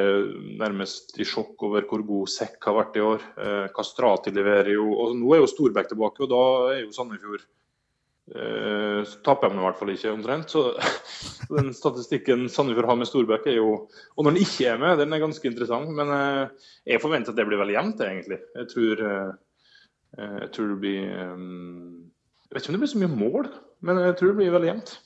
[0.60, 3.24] nærmest i sjokk over hvor god Sekk har vært i år.
[3.36, 6.44] Eh, Kastrati leverer jo og Nå er jo Storbekk tilbake, og da
[6.76, 7.44] er jo Sandefjord
[8.36, 10.54] eh, Så taper de i hvert fall ikke, omtrent.
[10.54, 10.64] Så
[11.58, 15.16] den statistikken Sandefjord har med Storbekk, er jo Og når den ikke er med, den
[15.16, 15.92] er ganske interessant.
[16.00, 18.40] Men eh, jeg forventer at det blir veldig jevnt, egentlig.
[18.56, 19.36] Jeg tror, eh,
[20.16, 21.46] eh, jeg tror det blir eh,
[22.48, 23.54] Jeg vet ikke om det blir så mye mål,
[23.86, 24.98] men jeg tror det blir veldig jevnt.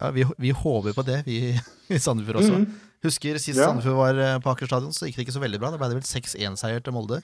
[0.00, 1.36] Ja, vi, vi håper på det, vi
[1.94, 2.58] i Sandefjord også.
[2.62, 2.66] Mm.
[3.06, 3.68] Husker sist Ja.
[3.70, 5.70] Sandefjord var eh, på Aker stadion, så gikk det ikke så veldig bra.
[5.74, 7.20] Da ble det vel 6-1-seier til Molde.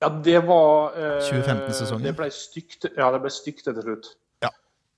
[0.00, 2.06] Ja, det var eh, 2015-sesongen.
[2.08, 4.08] Det ble stygt Ja, det ble stygt etter slutt.
[4.42, 4.48] Ja.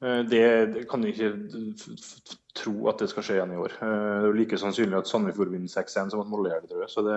[0.05, 0.43] Eh, det,
[0.77, 1.33] det kan du ikke
[2.55, 3.75] tro at det skal skje igjen i år.
[3.83, 6.85] Eh, det er like sannsynlig at Sandefjord vinner 6-1 som at Molde gjør det, tror
[6.87, 6.93] jeg.
[6.95, 7.17] Så det,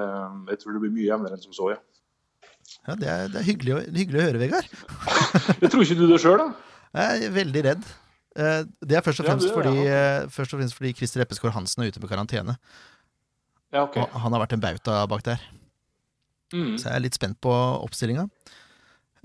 [0.56, 1.82] jeg tror det blir mye jevnere enn som så, ja.
[2.88, 4.74] Ja, det er, det er hyggelig, å- hyggelig å høre, Vegard.
[5.62, 6.48] Det tror ikke du det sjøl, da?
[6.98, 7.86] Jeg er veldig redd.
[8.36, 10.02] Eh, Det er først og fremst ja, det, fordi, ja.
[10.24, 12.58] eh, først og fremst fordi Christer Eppeskår Hansen er ute på karantene.
[13.72, 14.04] Ja, okay.
[14.04, 15.42] Og han har vært en bauta bak der.
[16.54, 16.76] Mm.
[16.78, 18.28] Så jeg er litt spent på oppstillinga.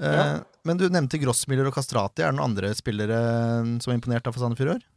[0.00, 0.38] Eh.
[0.66, 2.22] Men du nevnte Grossmiller og Kastrati.
[2.22, 3.20] Er det noen andre spillere
[3.82, 4.88] som er imponert av for Sandefjord i år?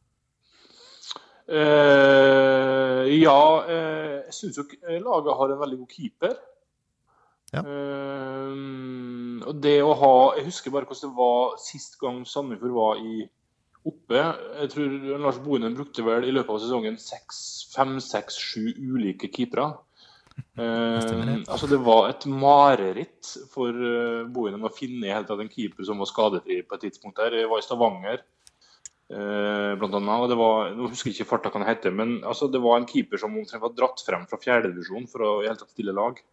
[1.44, 4.64] Uh, ja, uh, jeg syns jo
[5.04, 6.38] laget har en veldig god keeper.
[7.54, 7.62] Ja.
[7.68, 13.02] Uh, og det å ha Jeg husker bare hvordan det var sist gang Sandefjord var
[13.04, 13.28] i
[13.90, 14.20] oppe.
[14.62, 17.00] Jeg tror Lars Bohinen brukte vel i løpet av sesongen
[17.74, 19.74] fem, seks, sju ulike keepere.
[20.58, 21.44] Eh, det.
[21.46, 25.86] altså det var et mareritt for uh, Bohinen å finne i hele tatt en keeper
[25.86, 27.20] som var skadefri på et tidspunkt.
[27.20, 27.38] der.
[27.44, 28.24] Jeg var i Stavanger
[29.14, 32.16] eh, blant annet, og det var, nå husker jeg ikke farta hva han heter, men
[32.22, 35.50] altså, det var en keeper som omtrent var dratt frem fra fjerdedivisjon for å i
[35.50, 36.24] hele tatt stille lag.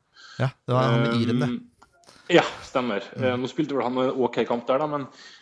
[0.41, 1.51] Ja, det var han med Iren, det.
[1.51, 1.61] Um,
[2.31, 3.03] Ja, stemmer.
[3.19, 5.40] Eh, Nå spilte vel han en OK kamp der, da, men eh,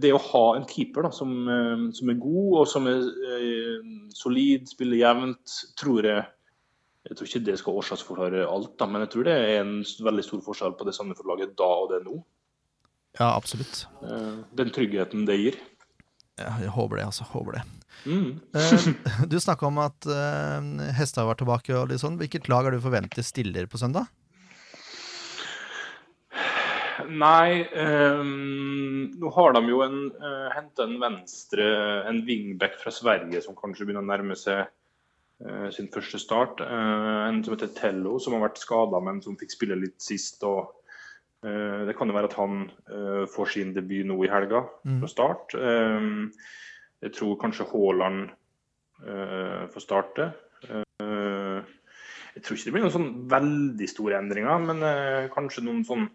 [0.00, 3.04] det å ha en keeper da, som, eh, som er god og som er
[3.36, 6.26] eh, solid, spiller jevnt, tror jeg
[7.08, 10.24] Jeg tror ikke det skal årsaksforklare alt, da, men jeg tror det er en veldig
[10.26, 12.18] stor forskjell på det Sandefjord-laget da og det nå.
[13.16, 13.86] Ja, absolutt.
[14.04, 15.56] Eh, Den tryggheten det gir.
[16.36, 17.24] Ja, jeg håper det, altså.
[17.30, 17.62] Håper det.
[18.04, 18.42] Mm.
[18.52, 20.04] Eh, du snakka om at
[20.98, 21.72] Hestad var tilbake.
[21.78, 22.18] og litt sånn.
[22.20, 24.10] Hvilket lag er du forventer stiller på søndag?
[27.08, 31.66] Nei, um, nå har de jo en, uh, henta en venstre,
[32.08, 36.60] en wingback fra Sverige som kanskje begynner å nærme seg uh, sin første start.
[36.60, 40.42] Uh, en som heter Tello, som har vært skada, men som fikk spille litt sist.
[40.44, 40.74] og
[41.46, 45.00] uh, Det kan jo være at han eh, får sin debut nå i helga Mm.
[45.02, 45.54] fra start.
[45.54, 46.30] Ehm,
[47.04, 48.30] jeg tror kanskje Haaland
[49.06, 50.30] eh, får starte.
[50.66, 51.60] Eh,
[52.34, 56.08] jeg tror ikke det blir noen sånn veldig store endringer, men eh, kanskje noen sånn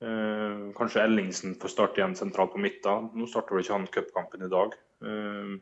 [0.00, 3.10] Eh, kanskje Ellingsen får starte igjen sentralt på midten.
[3.16, 4.76] Nå starter vel ikke han cupkampen i dag.
[5.04, 5.58] Uh,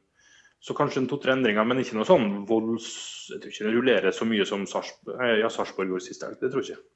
[0.59, 2.87] så kanskje to-tre endringer, men ikke noe sånn volds...
[3.31, 6.39] Jeg tror ikke det rullerer så mye som Sarpsborg, eh, ja, Sarsborg gjorde sist helg.
[6.41, 6.87] Det tror jeg ikke.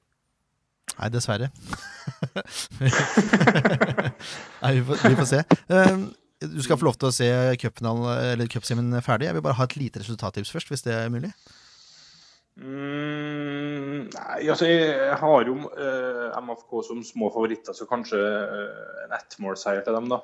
[0.93, 1.49] Nei, dessverre.
[4.62, 5.40] Nei, vi får, vi får se.
[5.70, 5.95] Eh,
[6.43, 7.28] du skal få lov til å se
[7.62, 9.30] cupsemien ferdig.
[9.30, 11.32] Jeg vil bare ha et lite resultattips først, hvis det er mulig.
[12.61, 19.14] Mm, nei, altså jeg, har jo eh, MFK som små favoritter, så kanskje eh, en
[19.16, 20.20] ettmålseier til dem, da.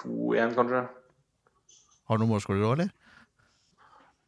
[0.00, 0.80] 2-1, kanskje.
[2.10, 2.90] Har du noen målskårer òg, eller?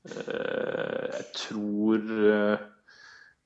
[0.07, 2.62] Eh, jeg tror eh,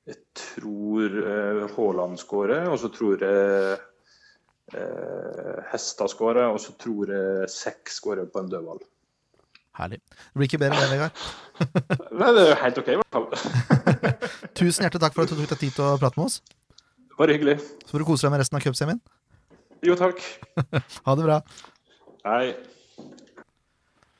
[0.07, 3.77] Jeg tror eh, Haaland skårer, og så tror jeg
[4.67, 8.81] Hesta Hestad skårer, og så tror jeg Sekk skårer på en dødball.
[9.77, 9.99] Herlig.
[10.09, 11.13] Det blir ikke bedre enn det, Vegard.
[12.19, 13.27] Nei, det er jo helt OK, i hvert fall.
[14.57, 16.39] Tusen hjertelig takk for at du tok deg tid til å prate med oss.
[17.17, 17.57] Bare hyggelig.
[17.85, 18.99] Så får du kose deg med resten av cupsemien.
[19.85, 20.21] Jo, takk.
[21.05, 21.37] Ha det bra.
[22.25, 22.55] Hei.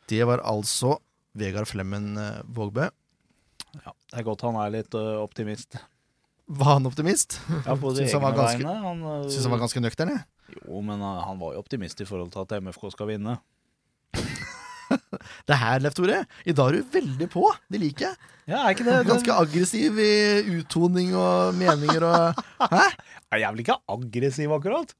[0.07, 0.95] Det var altså
[1.37, 2.85] Vegard Flemmen eh, Vågbø.
[3.83, 5.75] Ja, det er godt han er litt ø, optimist.
[6.47, 7.35] Var han optimist?
[7.65, 8.75] Ja, på de Syns han egne ganske- vegne.
[8.85, 10.23] Han, ø, Syns han var ganske nøktern, jeg.
[10.63, 13.35] Jo, men han var jo optimist i forhold til at MFK skal vinne.
[15.47, 17.43] Det her, Leif Tore, i dag er du veldig på.
[17.71, 18.31] Det liker jeg.
[18.47, 18.97] Ja, er ikke det?
[19.07, 20.13] Ganske aggressiv i
[20.57, 22.41] uttoning og meninger og
[22.73, 22.85] Hæ?
[23.31, 24.91] Er jeg vel ikke aggressiv, akkurat?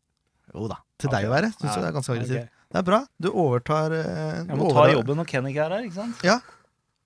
[0.53, 0.79] Jo da.
[0.99, 2.39] Til deg å være, syns jeg det er ganske aggressiv.
[2.41, 2.53] Okay.
[2.67, 2.99] Det er bra.
[3.23, 4.03] Du overtar uh,
[4.41, 6.23] Jeg må må ta jobben når Kenny er her, ikke sant?
[6.27, 6.37] Ja.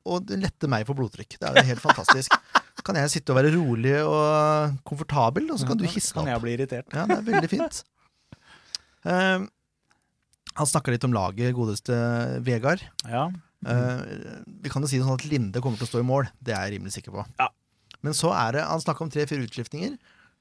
[0.09, 1.37] Og det letter meg for blodtrykk.
[1.37, 2.37] Det er jo helt fantastisk.
[2.85, 6.41] Kan jeg sitte og være rolig og komfortabel, og så kan du hisse Kan jeg
[6.41, 6.87] bli irritert?
[6.89, 7.81] Ja, det er veldig fint.
[9.01, 9.43] Eh,
[10.57, 11.95] han snakka litt om laget, godeste
[12.45, 12.83] Vegard.
[13.07, 13.29] Ja.
[13.61, 14.01] Uh,
[14.63, 16.31] vi kan jo si det sånn at Linde kommer til å stå i mål.
[16.41, 17.25] Det er jeg rimelig sikker på.
[17.39, 17.47] Ja.
[18.01, 19.95] Men så er det Han snakka om tre-fire utskiftninger,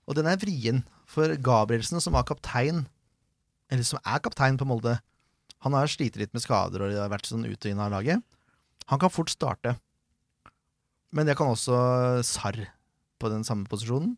[0.09, 0.83] og den er vrien.
[1.11, 2.85] For Gabrielsen, som var kaptein,
[3.71, 4.97] eller som er kaptein på Molde,
[5.61, 8.23] han har slitt litt med skader og har vært sånn ut og inn av laget.
[8.91, 9.75] Han kan fort starte.
[11.13, 12.63] Men det kan også Sarr
[13.21, 14.15] på den samme posisjonen.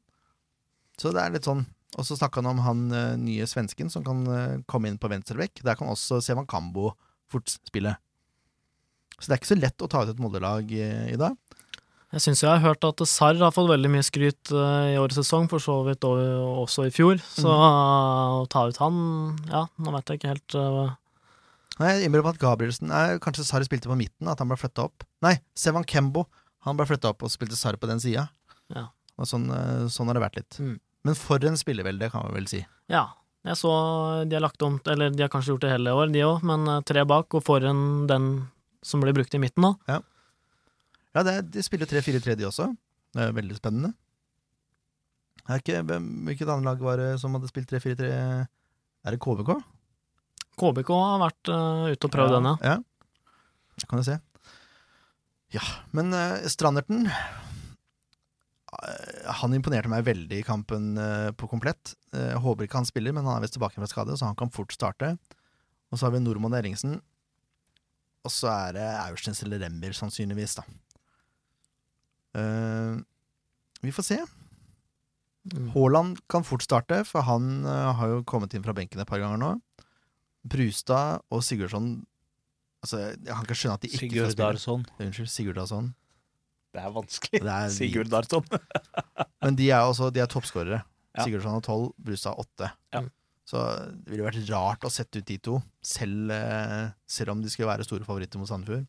[1.00, 1.64] Så det er litt sånn
[2.01, 5.11] Og så snakka han om han eh, nye svensken som kan eh, komme inn på
[5.12, 5.61] venstrebekk.
[5.66, 6.95] Der kan også Sevan Kambo
[7.32, 7.97] fort spille.
[9.18, 11.36] Så det er ikke så lett å ta ut et Molde-lag eh, i dag.
[12.12, 15.47] Jeg syns jeg har hørt at Sarr har fått veldig mye skryt i årets sesong,
[15.49, 17.20] for så vidt og- også i fjor.
[17.24, 18.99] Så eh, å ta ut han
[19.49, 20.59] Ja, nå vet jeg ikke helt
[21.80, 24.84] Nei, Jeg meg at Gabrielsen er, Kanskje Sarri spilte på midten, at han ble flytta
[24.84, 25.05] opp.
[25.24, 26.26] Nei, Sevan Kembo.
[26.68, 28.26] Han ble flytta opp og spilte Sarri på den sida.
[28.72, 28.88] Ja.
[29.16, 29.49] Og sånn,
[29.93, 30.59] sånn har det vært litt.
[30.61, 30.76] Mm.
[31.05, 32.61] Men for en spillevelde, kan vi vel si.
[32.92, 33.09] Ja.
[33.42, 33.70] Jeg så
[34.30, 36.62] de har lagt om Eller de har kanskje gjort det hele år, de òg, men
[36.70, 38.28] eh, tre bak og foran den
[38.86, 39.72] som blir brukt i midten nå.
[39.90, 39.98] Ja,
[41.26, 42.68] det, er- De spiller 3-4-3, de også.
[43.12, 43.90] Det er veldig spennende.
[45.50, 48.09] Er ikke, hvem, hvilket annet lag var det som hadde spilt 3-4-3?
[49.03, 49.57] Er det KBK?
[50.62, 52.38] KBK har vært uh, ute og prøvd Ja.
[52.38, 52.55] den, ja.
[52.62, 52.76] Ja,
[53.82, 54.20] det kan du se.
[55.53, 57.09] Ja, men uh, Stranderten
[59.42, 61.92] Han imponerte meg veldig i kampen eh, på komplett.
[62.14, 64.38] Eh, Jeg håper ikke han spiller, men han er visst tilbake fra skade, så han
[64.38, 65.12] kan fort starte.
[65.92, 66.96] Og så har vi Normann Ellingsen.
[68.24, 70.64] Og så er det Aurstens eller Rember, sannsynligvis, da.
[72.32, 73.02] Uh,
[73.84, 74.18] vi får se.
[75.52, 75.66] Mm.
[75.74, 79.20] Haaland kan fort starte, for han eh, har jo kommet inn fra benken et par
[79.20, 79.52] ganger nå.
[80.48, 82.00] Brustad og Sigurdsson
[82.82, 84.46] Altså, Jeg kan ikke skjønne at de ikke skal spille.
[84.98, 85.92] Unnskyld, Sigurdarsson.
[86.72, 87.40] Det er vanskelig.
[87.44, 88.46] Det er Sigurd Darton.
[89.44, 90.78] Men de er også de er toppskårere.
[91.12, 91.26] Ja.
[91.26, 92.70] Sigurdsson har tolv, Brustad åtte.
[92.94, 93.02] Ja.
[93.44, 93.60] Så
[94.06, 97.68] det ville vært rart å sette ut de to, selv, eh, selv om de skulle
[97.68, 98.86] være store favoritter mot Sandefjord.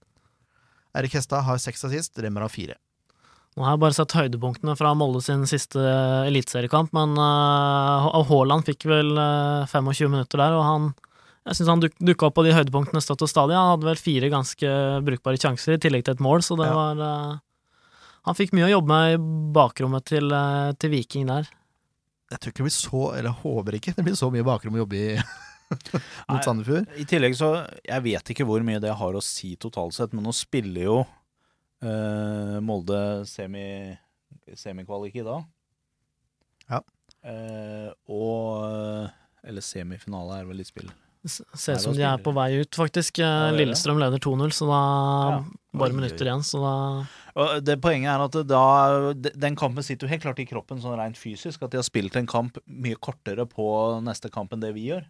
[0.95, 2.77] Erik Hestad har seks assist, Remmer har fire.
[3.57, 5.81] Nå har jeg bare sett høydepunktene fra Molde sin siste
[6.29, 10.87] eliteseriekamp, men uh, Haaland fikk vel uh, 25 minutter der, og han
[11.43, 13.57] jeg syns han duk, dukka opp på de høydepunktene støtt og stadig.
[13.57, 14.69] Han hadde vel fire ganske
[15.03, 16.77] brukbare sjanser, i tillegg til et mål, så det Ja.
[16.77, 17.33] var uh,
[18.27, 19.21] Han fikk mye å jobbe med i
[19.55, 21.49] bakrommet til, uh, til Viking der.
[22.31, 24.73] Jeg tror ikke det blir så Eller jeg håper ikke det blir så mye bakrom
[24.77, 25.09] å jobbe i
[25.73, 26.43] mot Nei.
[26.45, 26.87] Sandefjord.
[26.97, 27.49] I tillegg så
[27.85, 30.95] Jeg vet ikke hvor mye det har å si totalt sett, men nå spiller jo
[31.83, 32.99] eh, Molde
[33.29, 33.65] semi,
[34.57, 35.45] semikvalik i dag.
[36.71, 36.79] Ja.
[37.27, 39.09] Eh, og
[39.43, 40.89] Eller semifinale er vel litt spill.
[41.27, 43.19] Ser ut som de er på vei ut, faktisk.
[43.23, 43.51] Eh, Ja.
[43.55, 44.81] Lillestrøm leder 2-0, så da
[45.35, 45.43] Ja.
[45.79, 46.73] Bare minutter igjen, så da
[47.39, 48.63] Og det Poenget er at da
[49.33, 51.63] Den kampen sitter jo helt klart i kroppen sånn rent fysisk.
[51.65, 53.65] At de har spilt en kamp mye kortere på
[54.05, 55.05] neste kamp enn det vi gjør.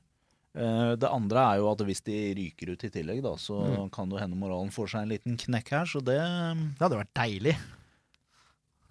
[0.55, 4.09] Eh, Det andre er jo at hvis de ryker ut i tillegg, da, så kan
[4.09, 5.85] det hende moralen får seg en liten knekk her.
[5.89, 7.57] Så det Det hadde vært deilig.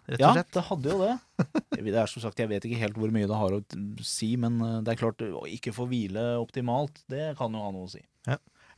[0.03, 1.13] Rett og Ja, det hadde jo det.
[1.83, 3.61] Det er som sagt, Jeg vet ikke helt hvor mye det har å
[4.05, 7.71] si, men eh, det er klart å ikke få hvile optimalt, det kan jo ha
[7.73, 8.03] noe å si.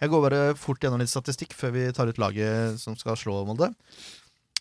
[0.01, 3.45] Jeg går bare fort gjennom litt statistikk før vi tar ut laget som skal slå
[3.47, 3.71] Molde.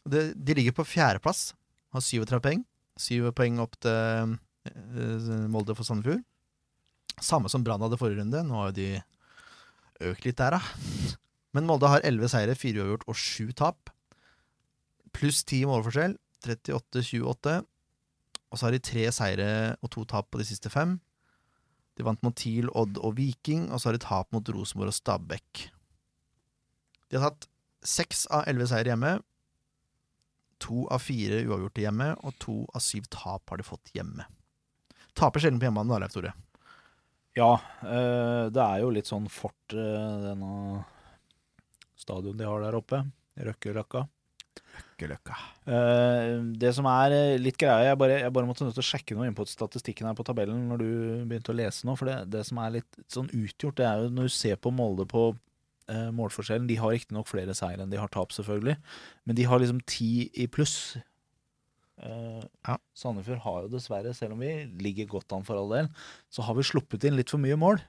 [0.09, 1.53] Det, de ligger på fjerdeplass,
[1.95, 2.63] har 37 poeng.
[2.99, 4.35] Syv poeng opp til
[4.69, 6.23] eh, Molde for Sandefjord.
[7.23, 8.41] Samme som Brann hadde forrige runde.
[8.45, 8.89] Nå har jo de
[10.11, 11.13] økt litt der, da.
[11.53, 13.93] Men Molde har 11 seire, 4 uavgjort og 7 tap.
[15.13, 16.17] Pluss 10 målforskjell.
[16.43, 17.61] 38-28.
[18.51, 19.49] Og så har de tre seire
[19.81, 20.97] og to tap på de siste fem.
[21.97, 24.97] De vant mot TIL, Odd og Viking, og så har de tap mot Rosenborg og
[24.97, 25.67] Stabæk.
[27.09, 27.47] De har tatt
[27.85, 29.17] seks av elleve seire hjemme.
[30.63, 34.25] To av fire uavgjorte hjemme, og to av syv tap har de fått hjemme.
[35.17, 36.33] Taper sjelden på hjemmebane, da, Leif Tore.
[37.37, 40.83] Ja, eh, det er jo litt sånn fort, eh, denne
[41.97, 43.01] stadion de har der oppe.
[43.41, 44.03] Røkkeløkka.
[44.73, 45.37] Røkkeløkka.
[45.65, 49.17] Eh, det som er litt greia jeg bare, jeg bare måtte nødt til å sjekke
[49.17, 50.91] noe inn på statistikken her på tabellen når du
[51.25, 51.97] begynte å lese nå.
[51.97, 54.73] For det, det som er litt sånn utgjort, det er jo når du ser på
[54.73, 55.31] Molde på
[55.91, 58.77] eh, målforskjellen De har riktignok flere seier enn de har tap, selvfølgelig,
[59.25, 60.97] men de har liksom ti i pluss.
[62.01, 62.77] Eh, Ja.
[62.95, 65.89] Sandefjord har jo dessverre, selv om vi ligger godt an for all del,
[66.29, 67.81] så har vi sluppet inn litt for mye mål.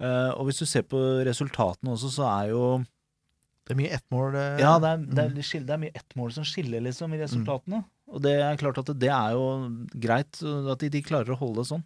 [0.00, 2.64] Eh, og hvis du ser på resultatene også, så er jo
[3.68, 4.34] Det er mye ettmål.
[4.34, 5.66] eh, ja, det er, det, er, mm.
[5.66, 7.84] det, er mye ett mål som skiller liksom i resultatene.
[8.10, 11.60] Og det er klart at det er jo greit at de, de klarer å holde
[11.62, 11.84] det sånn.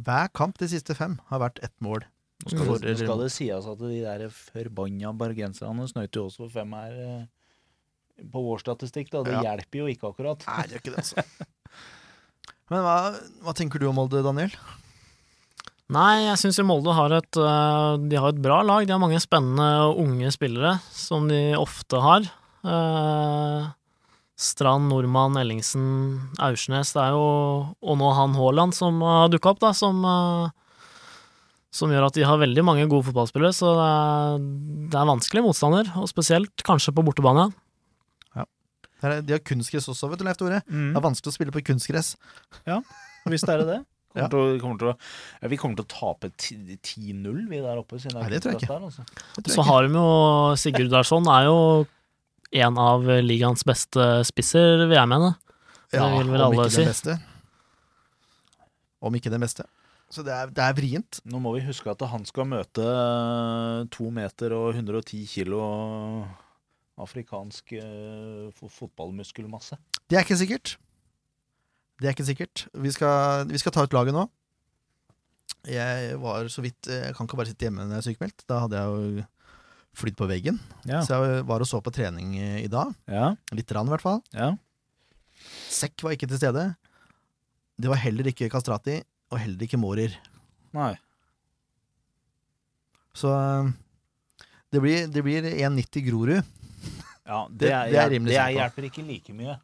[0.00, 2.06] Hver kamp de siste fem har vært ett mål.
[2.44, 6.26] Nå skal, For- det, nå skal det sies at de der forbanna bergenserne snøyt jo
[6.28, 9.08] også for fem her eh, på vår statistikk.
[9.10, 9.22] da.
[9.24, 9.42] Det Ja.
[9.50, 10.44] hjelper jo ikke akkurat.
[10.46, 11.24] Nei, det gjør ikke det, altså.
[12.70, 12.96] Men hva,
[13.46, 14.52] hva tenker du om Molde, Daniel?
[15.94, 18.86] Nei, jeg syns Molde har et, øh, de har et bra lag.
[18.88, 22.26] De har mange spennende og unge spillere, som de ofte har.
[22.66, 23.68] Eh,
[24.36, 25.86] Strand, Nordmann, Ellingsen,
[26.42, 26.90] Aursnes.
[26.92, 27.22] Det er jo
[27.80, 30.02] Og nå han Haaland som har dukka opp, da, som
[31.76, 34.44] som gjør at de har veldig mange gode fotballspillere, så det er,
[34.92, 37.50] det er vanskelig motstander, og spesielt kanskje på bortebane.
[39.04, 40.62] Er- De har kunstgress også, vet du, Leif Tore.
[40.72, 40.94] Mm.
[40.94, 42.14] Det er vanskelig å spille på kunstgress.
[43.28, 43.78] Visst er det det.
[44.16, 44.28] Kommer Ja.
[44.32, 44.94] til kommer til å,
[45.42, 47.98] ja, vi kommer til å tape 10-0, vi der oppe.
[48.00, 48.70] Siden Nei, det tror jeg ikke.
[48.72, 49.04] Der, altså.
[49.36, 50.06] Tror jeg Så har de jo
[50.56, 51.58] Sigurd Larsson er jo
[52.64, 55.34] en av ligaens beste spisser, vil jeg mene.
[55.92, 56.80] det vil vel om alle ikke si.
[56.86, 57.18] den beste.
[59.04, 59.68] Om ikke den beste.
[60.16, 61.18] Så det er, det er vrient.
[61.28, 65.60] Nå må vi huske at han skal møte eh, to meter og 110 kilo
[67.04, 69.76] afrikansk eh, fotballmuskelmasse.
[70.08, 70.76] Det er ikke sikkert.
[72.00, 72.64] Det er ikke sikkert.
[72.80, 74.24] Vi skal, vi skal ta ut laget nå.
[75.66, 78.44] Jeg var så vidt Jeg kan ikke bare sitte hjemme når jeg er sykemeldt.
[78.48, 78.86] Da hadde jeg
[79.20, 79.24] jo
[79.96, 80.60] flydd på veggen.
[80.88, 81.02] Ja.
[81.04, 82.92] Så jeg var og så på trening i dag.
[83.10, 83.34] Ja.
[83.56, 84.22] Litt rann, i hvert fall.
[84.36, 84.54] ja.
[85.68, 86.62] Sekk var ikke til stede.
[87.76, 89.02] Det var heller ikke Kastrati,
[89.32, 90.14] og heller ikke Mårer.
[90.76, 90.94] Nei.
[93.16, 93.32] Så
[94.72, 96.42] det blir, det blir 1,90 Grorud.
[97.26, 99.56] Ja, det, er, det er rimelig det er, hjelper ikke like mye.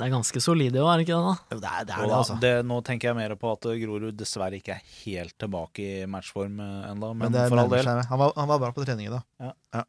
[0.00, 1.24] Det er ganske solide òg, er det ikke det?
[1.28, 1.32] da?
[1.52, 2.36] Jo, Det er det, er det altså.
[2.40, 6.60] det, nå tenker jeg mer på at Grorud dessverre ikke er helt tilbake i matchform
[6.64, 7.90] eh, ennå, men, Men det for all del.
[8.08, 9.50] Han var, han var bra på trening i dag.
[9.76, 9.84] Ja.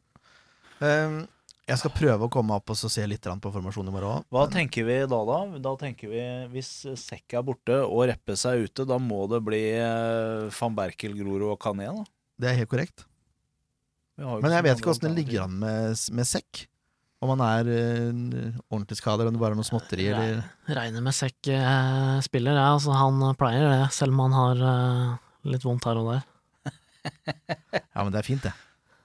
[0.82, 1.22] Um,
[1.70, 4.26] jeg skal prøve å komme opp og se litt på formasjonen i morgen òg.
[4.34, 5.38] Hva tenker vi da, da?
[5.62, 9.62] Da tenker vi Hvis Sekk er borte og Reppe seg ute, da må det bli
[9.78, 12.04] eh, van Berkel, Grorud og Kané, da.
[12.42, 13.06] Det er helt korrekt.
[14.18, 16.66] Men jeg vet ikke åssen det ligger an med, med sekk.
[17.22, 20.08] Om han er uh, ordentlig skadet, eller om det bare er noe småtteri.
[20.10, 20.40] Eller...
[20.66, 22.72] Regner med Sekk uh, spiller, ja.
[22.74, 25.12] Altså, han pleier det, selv om han har uh,
[25.46, 26.26] litt vondt her og der.
[27.94, 28.50] Ja, men det er fint, det.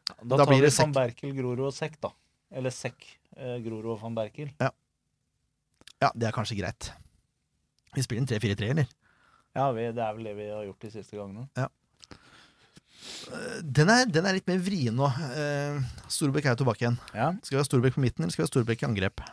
[0.07, 2.09] Da, Da tar blir vi det van Berkel, Grorud og Sekk, da.
[2.51, 4.53] Eller Sekk, eh, Grorud og van Berkel.
[4.61, 6.91] Ja, det er kanskje greit.
[7.95, 8.87] Vi spiller en 3-4-3, eller?
[9.57, 11.47] Ja, vi, det er vel det vi har gjort de siste gangene.
[11.57, 11.67] Ja.
[13.63, 15.07] Den er, den er litt mer vrien nå.
[15.33, 15.81] Eh,
[16.11, 16.99] Storbekk er jo tilbake igjen.
[17.17, 19.25] Ja, Skal vi ha Storbekk på midten, eller skal vi ha Storbekk i angrep?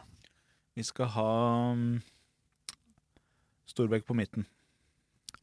[0.75, 1.31] vi skal ha
[1.71, 2.01] um,
[3.71, 4.47] Storbekk på midten.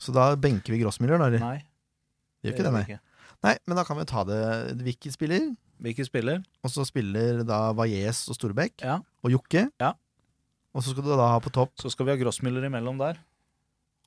[0.01, 1.29] Så da benker vi Grossmiller, da?
[1.29, 1.43] Eller?
[1.43, 1.59] Nei.
[2.41, 2.97] Vi gjør ikke det, nei.
[3.45, 4.41] Nei, men da kan vi ta det.
[4.81, 5.47] Hvilken spiller,
[5.81, 6.43] Hvilke spiller?
[6.63, 8.99] og så spiller da Valles og Storbekk Ja.
[9.23, 9.67] og Jokke.
[9.81, 9.93] Ja.
[10.75, 13.17] Og så skal du da ha på topp Så skal vi ha Grossmiller imellom der.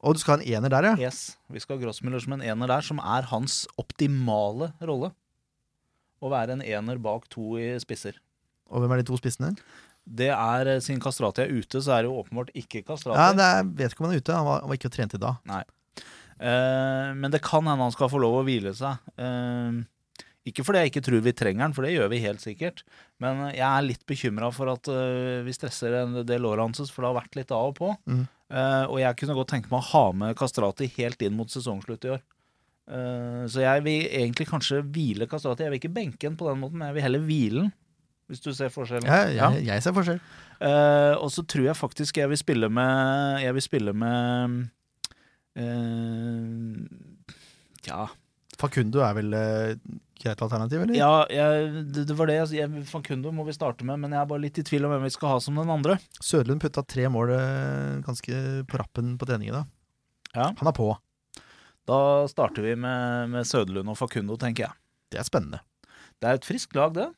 [0.05, 1.09] Og du skal ha en ener der, ja?
[1.09, 5.11] Yes, Vi skal ha Grossmiller som en ener der, som er hans optimale rolle.
[6.22, 8.14] Å være en ener bak to i spisser.
[8.70, 9.57] Og hvem er de to spissene?
[10.05, 13.16] Det er, eh, Siden Kastrati er ute, så er det jo åpenbart ikke Kastrati.
[13.18, 14.33] Ja, det er, vet ikke om han er ute.
[14.37, 15.37] Han var, han var ikke trent i dag.
[16.41, 18.99] Eh, men det kan hende han skal få lov å hvile seg.
[19.16, 19.83] Eh,
[20.45, 22.83] ikke fordi jeg ikke tror vi trenger den, for det gjør vi helt sikkert.
[23.23, 27.01] Men jeg er litt bekymra for at eh, vi stresser en del låret hans, for
[27.01, 27.93] det har vært litt av og på.
[28.05, 28.25] Mm.
[28.55, 32.05] Uh, og jeg kunne godt tenke meg å ha med Kastrati helt inn mot sesongslutt
[32.05, 32.21] i år.
[32.85, 35.65] Uh, så jeg vil egentlig kanskje hvile Kastrati.
[35.65, 37.73] Jeg vil ikke benke den på den måten, men jeg vil heller hvile den.
[38.29, 39.09] Hvis du ser forskjellen.
[39.09, 40.21] Ja, jeg, jeg ser forskjell.
[40.61, 44.61] Uh, og så tror jeg faktisk jeg vil spille med Jeg vil spille med
[45.59, 46.77] eh,
[47.89, 48.07] Ja,
[48.61, 49.35] Fakundo er vel
[50.25, 50.97] eh, greit alternativ, eller?
[50.97, 52.39] ja jeg, det, det var det.
[52.43, 54.95] Altså, jeg, Fankundo må vi starte med, men jeg er bare litt i tvil om
[54.95, 55.99] hvem vi skal ha som den andre.
[56.18, 59.68] Sødlund putta tre mål eh, ganske på rappen på trening i dag.
[60.35, 60.49] Ja.
[60.51, 60.89] Han er på.
[61.89, 61.99] Da
[62.31, 64.81] starter vi med, med Sødlund og Fakundo, tenker jeg.
[65.12, 65.61] Det er spennende.
[66.18, 67.11] Det er et friskt lag, det.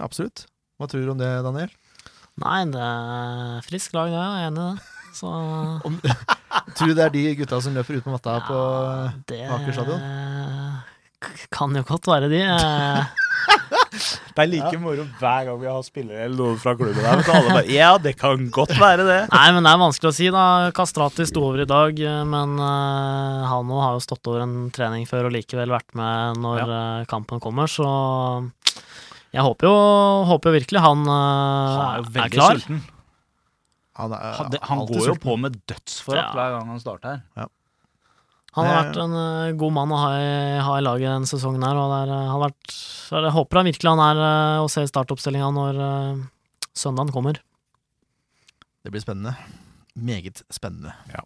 [0.00, 0.46] Absolutt.
[0.80, 1.70] Hva tror du om det, Daniel?
[2.40, 4.16] Nei, det er frisk lag, det.
[4.16, 4.88] Jeg er enig i det.
[5.12, 5.28] Så
[6.76, 9.76] Tror du det er de gutta som løper ut på matta på ja, det Aker
[9.76, 10.04] stadion?
[11.54, 12.40] Kan jo godt være de.
[12.46, 13.04] Eh,
[14.32, 17.20] Det er like moro hver gang vi har spillere eller noen fra klubben der.
[17.34, 19.18] Alle bare, ja, det kan godt være det.
[19.32, 20.44] Nei, men det er vanskelig å si, da.
[20.76, 22.00] Kastrati sto over i dag,
[22.30, 26.62] men uh, Hano har jo stått over en trening før og likevel vært med når
[26.64, 27.84] eh, kampen kommer, så
[29.32, 29.76] jeg håper jo,
[30.32, 32.62] håper jo virkelig han, uh, Han er jo er veldig klar.
[32.62, 32.80] sulten.
[34.00, 35.22] Han, er, Han, han går jo sulten.
[35.26, 36.32] på med dødsforakt Ja.
[36.38, 37.50] hver gang han starter her.
[38.52, 41.64] Han har vært en eh, god mann å ha i, ha i laget denne sesongen
[41.64, 42.74] her, og det er, eh, har vært,
[43.14, 46.22] jeg håper han virkelig han er eh, å se startoppstillinga når uh,
[46.76, 47.40] søndagen kommer.
[48.84, 49.32] Det blir spennende.
[49.96, 50.92] Meget spennende.
[51.14, 51.24] Ja.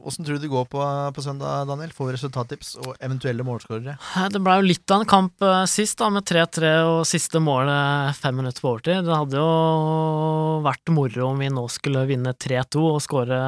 [0.00, 0.80] Åssen tror du det går på,
[1.14, 1.92] på søndag, Daniel?
[1.94, 3.94] Får vi resultattips og eventuelle målskårere?
[4.32, 8.40] Det ble jo litt av en kamp sist, da, med 3-3 og siste målet fem
[8.40, 9.04] minutter på overtid.
[9.04, 13.40] Det hadde jo vært moro om vi nå skulle vinne 3-2 og skåre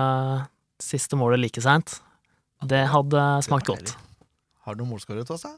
[0.83, 2.03] siste målet like seint.
[2.69, 3.95] Det hadde smakt Det godt.
[4.67, 5.47] Har du noen målskårer til oss?
[5.47, 5.57] da?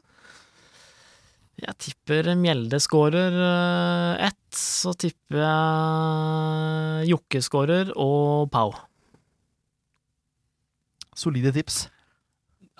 [1.65, 8.73] Jeg tipper Mjelde skårer eh, ett, så tipper jeg Jokke skårer og Pau.
[11.15, 11.85] Solide tips.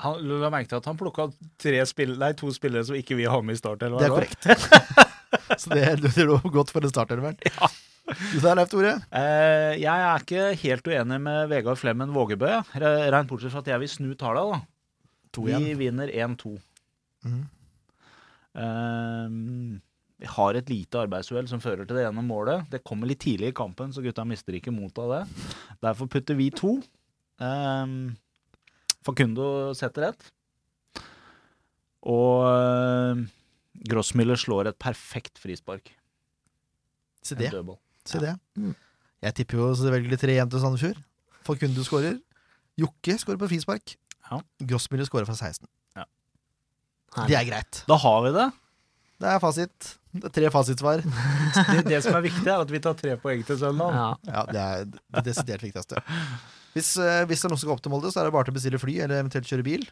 [0.03, 1.29] Han, du la merke til at han plukka
[1.61, 3.85] tre spill, nei, to spillere som ikke vi har med i start.
[3.85, 5.11] Eller hva Det er korrekt.
[5.61, 7.39] Så det, det lå godt for en startelveren.
[7.47, 7.69] Ja.
[8.05, 8.91] Du sa Leif Tore?
[9.09, 12.51] Eh, jeg er ikke helt uenig med Vegard Flemmen Vågebø.
[12.77, 14.61] Rent bortsett fra at jeg vil snu tallene.
[15.35, 16.51] Vi vinner 1-2.
[17.25, 17.41] Mm.
[18.61, 19.33] Eh,
[20.21, 22.69] vi har et lite arbeidsuhell som fører til det ene målet.
[22.71, 25.49] Det kommer litt tidlig i kampen, så gutta mister ikke motet av det.
[25.83, 26.77] Derfor putter vi to.
[27.41, 27.95] Eh,
[29.05, 30.29] Facundo setter ett.
[32.05, 33.25] Og eh,
[33.89, 35.89] Grossmiller slår et perfekt frispark.
[37.25, 37.49] Se En det.
[37.51, 37.81] dødball.
[38.09, 38.35] Se det.
[39.25, 40.99] Jeg tipper jo selvfølgelig 3-1 til Sandefjord.
[41.75, 42.19] du skårer.
[42.77, 43.95] Jokke skårer på frispark.
[44.29, 44.41] Ja.
[44.59, 45.67] Grossmiller skårer fra 16.
[45.95, 46.05] Ja.
[47.25, 47.83] Det er greit.
[47.87, 48.49] Da har vi det.
[49.21, 49.91] Det er fasit.
[50.15, 51.03] Det er tre fasitsvar.
[51.71, 51.85] det.
[51.87, 53.95] Det som er viktig, er at vi tar tre poeng til søndag.
[53.95, 54.09] Ja.
[54.27, 56.01] Ja, det er det desidert viktigste.
[56.75, 58.47] Hvis, eh, hvis det er noen som skal opp til Molde, så er det bare
[58.47, 59.85] til å bestille fly eller eventuelt kjøre bil.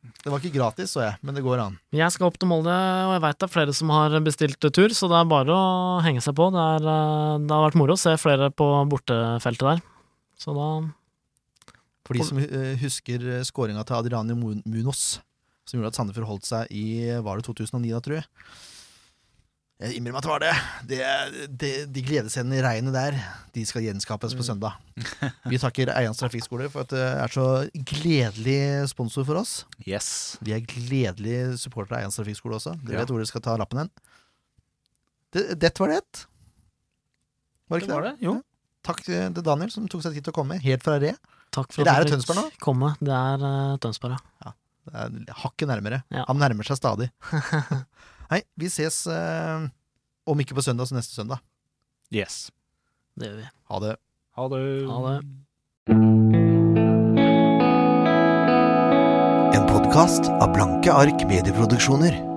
[0.00, 1.74] Det var ikke gratis, så jeg, men det går an.
[1.92, 4.94] Jeg skal opp til Molde, og jeg veit det er flere som har bestilt tur,
[4.96, 6.46] så det er bare å henge seg på.
[6.54, 9.82] Det, er, eh, det har vært moro å se flere på bortefeltet der.
[10.40, 10.68] Så da
[12.08, 15.04] For de som eh, husker skåringa til Adriani Munos, Munoz,
[15.68, 16.86] som gjorde at Sandefjord holdt seg i
[17.20, 18.28] Var det 2009, da, tror jeg?
[19.80, 20.54] Jeg innrømmer at det var det.
[20.90, 23.14] det, det de gledesscenene i regnet der,
[23.56, 24.74] de skal gjenskapes på søndag.
[25.50, 27.46] Vi takker Eians Trafikkskole for at det er så
[27.88, 28.58] gledelig
[28.92, 29.54] sponsor for oss.
[29.88, 30.10] Yes.
[30.44, 32.74] Vi er gledelige supportere av Eians Trafikkskole også.
[32.84, 33.04] Dere Ja.
[33.06, 33.90] vet hvor dere skal ta lappen hen.
[35.32, 36.26] Det, det var det.
[37.70, 38.14] Var det Det ikke var det?
[38.20, 38.26] det.
[38.28, 38.36] Jo.
[38.84, 41.14] Takk til Daniel som tok seg tid til å komme, helt fra Re.
[41.56, 42.44] takk for Eller er at det du Tønsberg nå?
[42.52, 42.92] fikk komme.
[43.00, 44.52] Det er uh, Tønsberg, ja.
[44.90, 45.98] Det er hakket nærmere.
[46.12, 46.24] Ja.
[46.28, 47.10] Han nærmer seg stadig.
[48.30, 49.64] Nei, vi ses eh,
[50.30, 51.42] om ikke på søndag, så neste søndag.
[52.14, 52.50] Yes.
[53.18, 53.46] Det gjør vi.
[53.72, 53.94] Ha det.
[54.38, 54.62] Ha det.
[54.86, 55.16] Ha det.
[59.58, 62.29] En podkast av Blanke ark medieproduksjoner.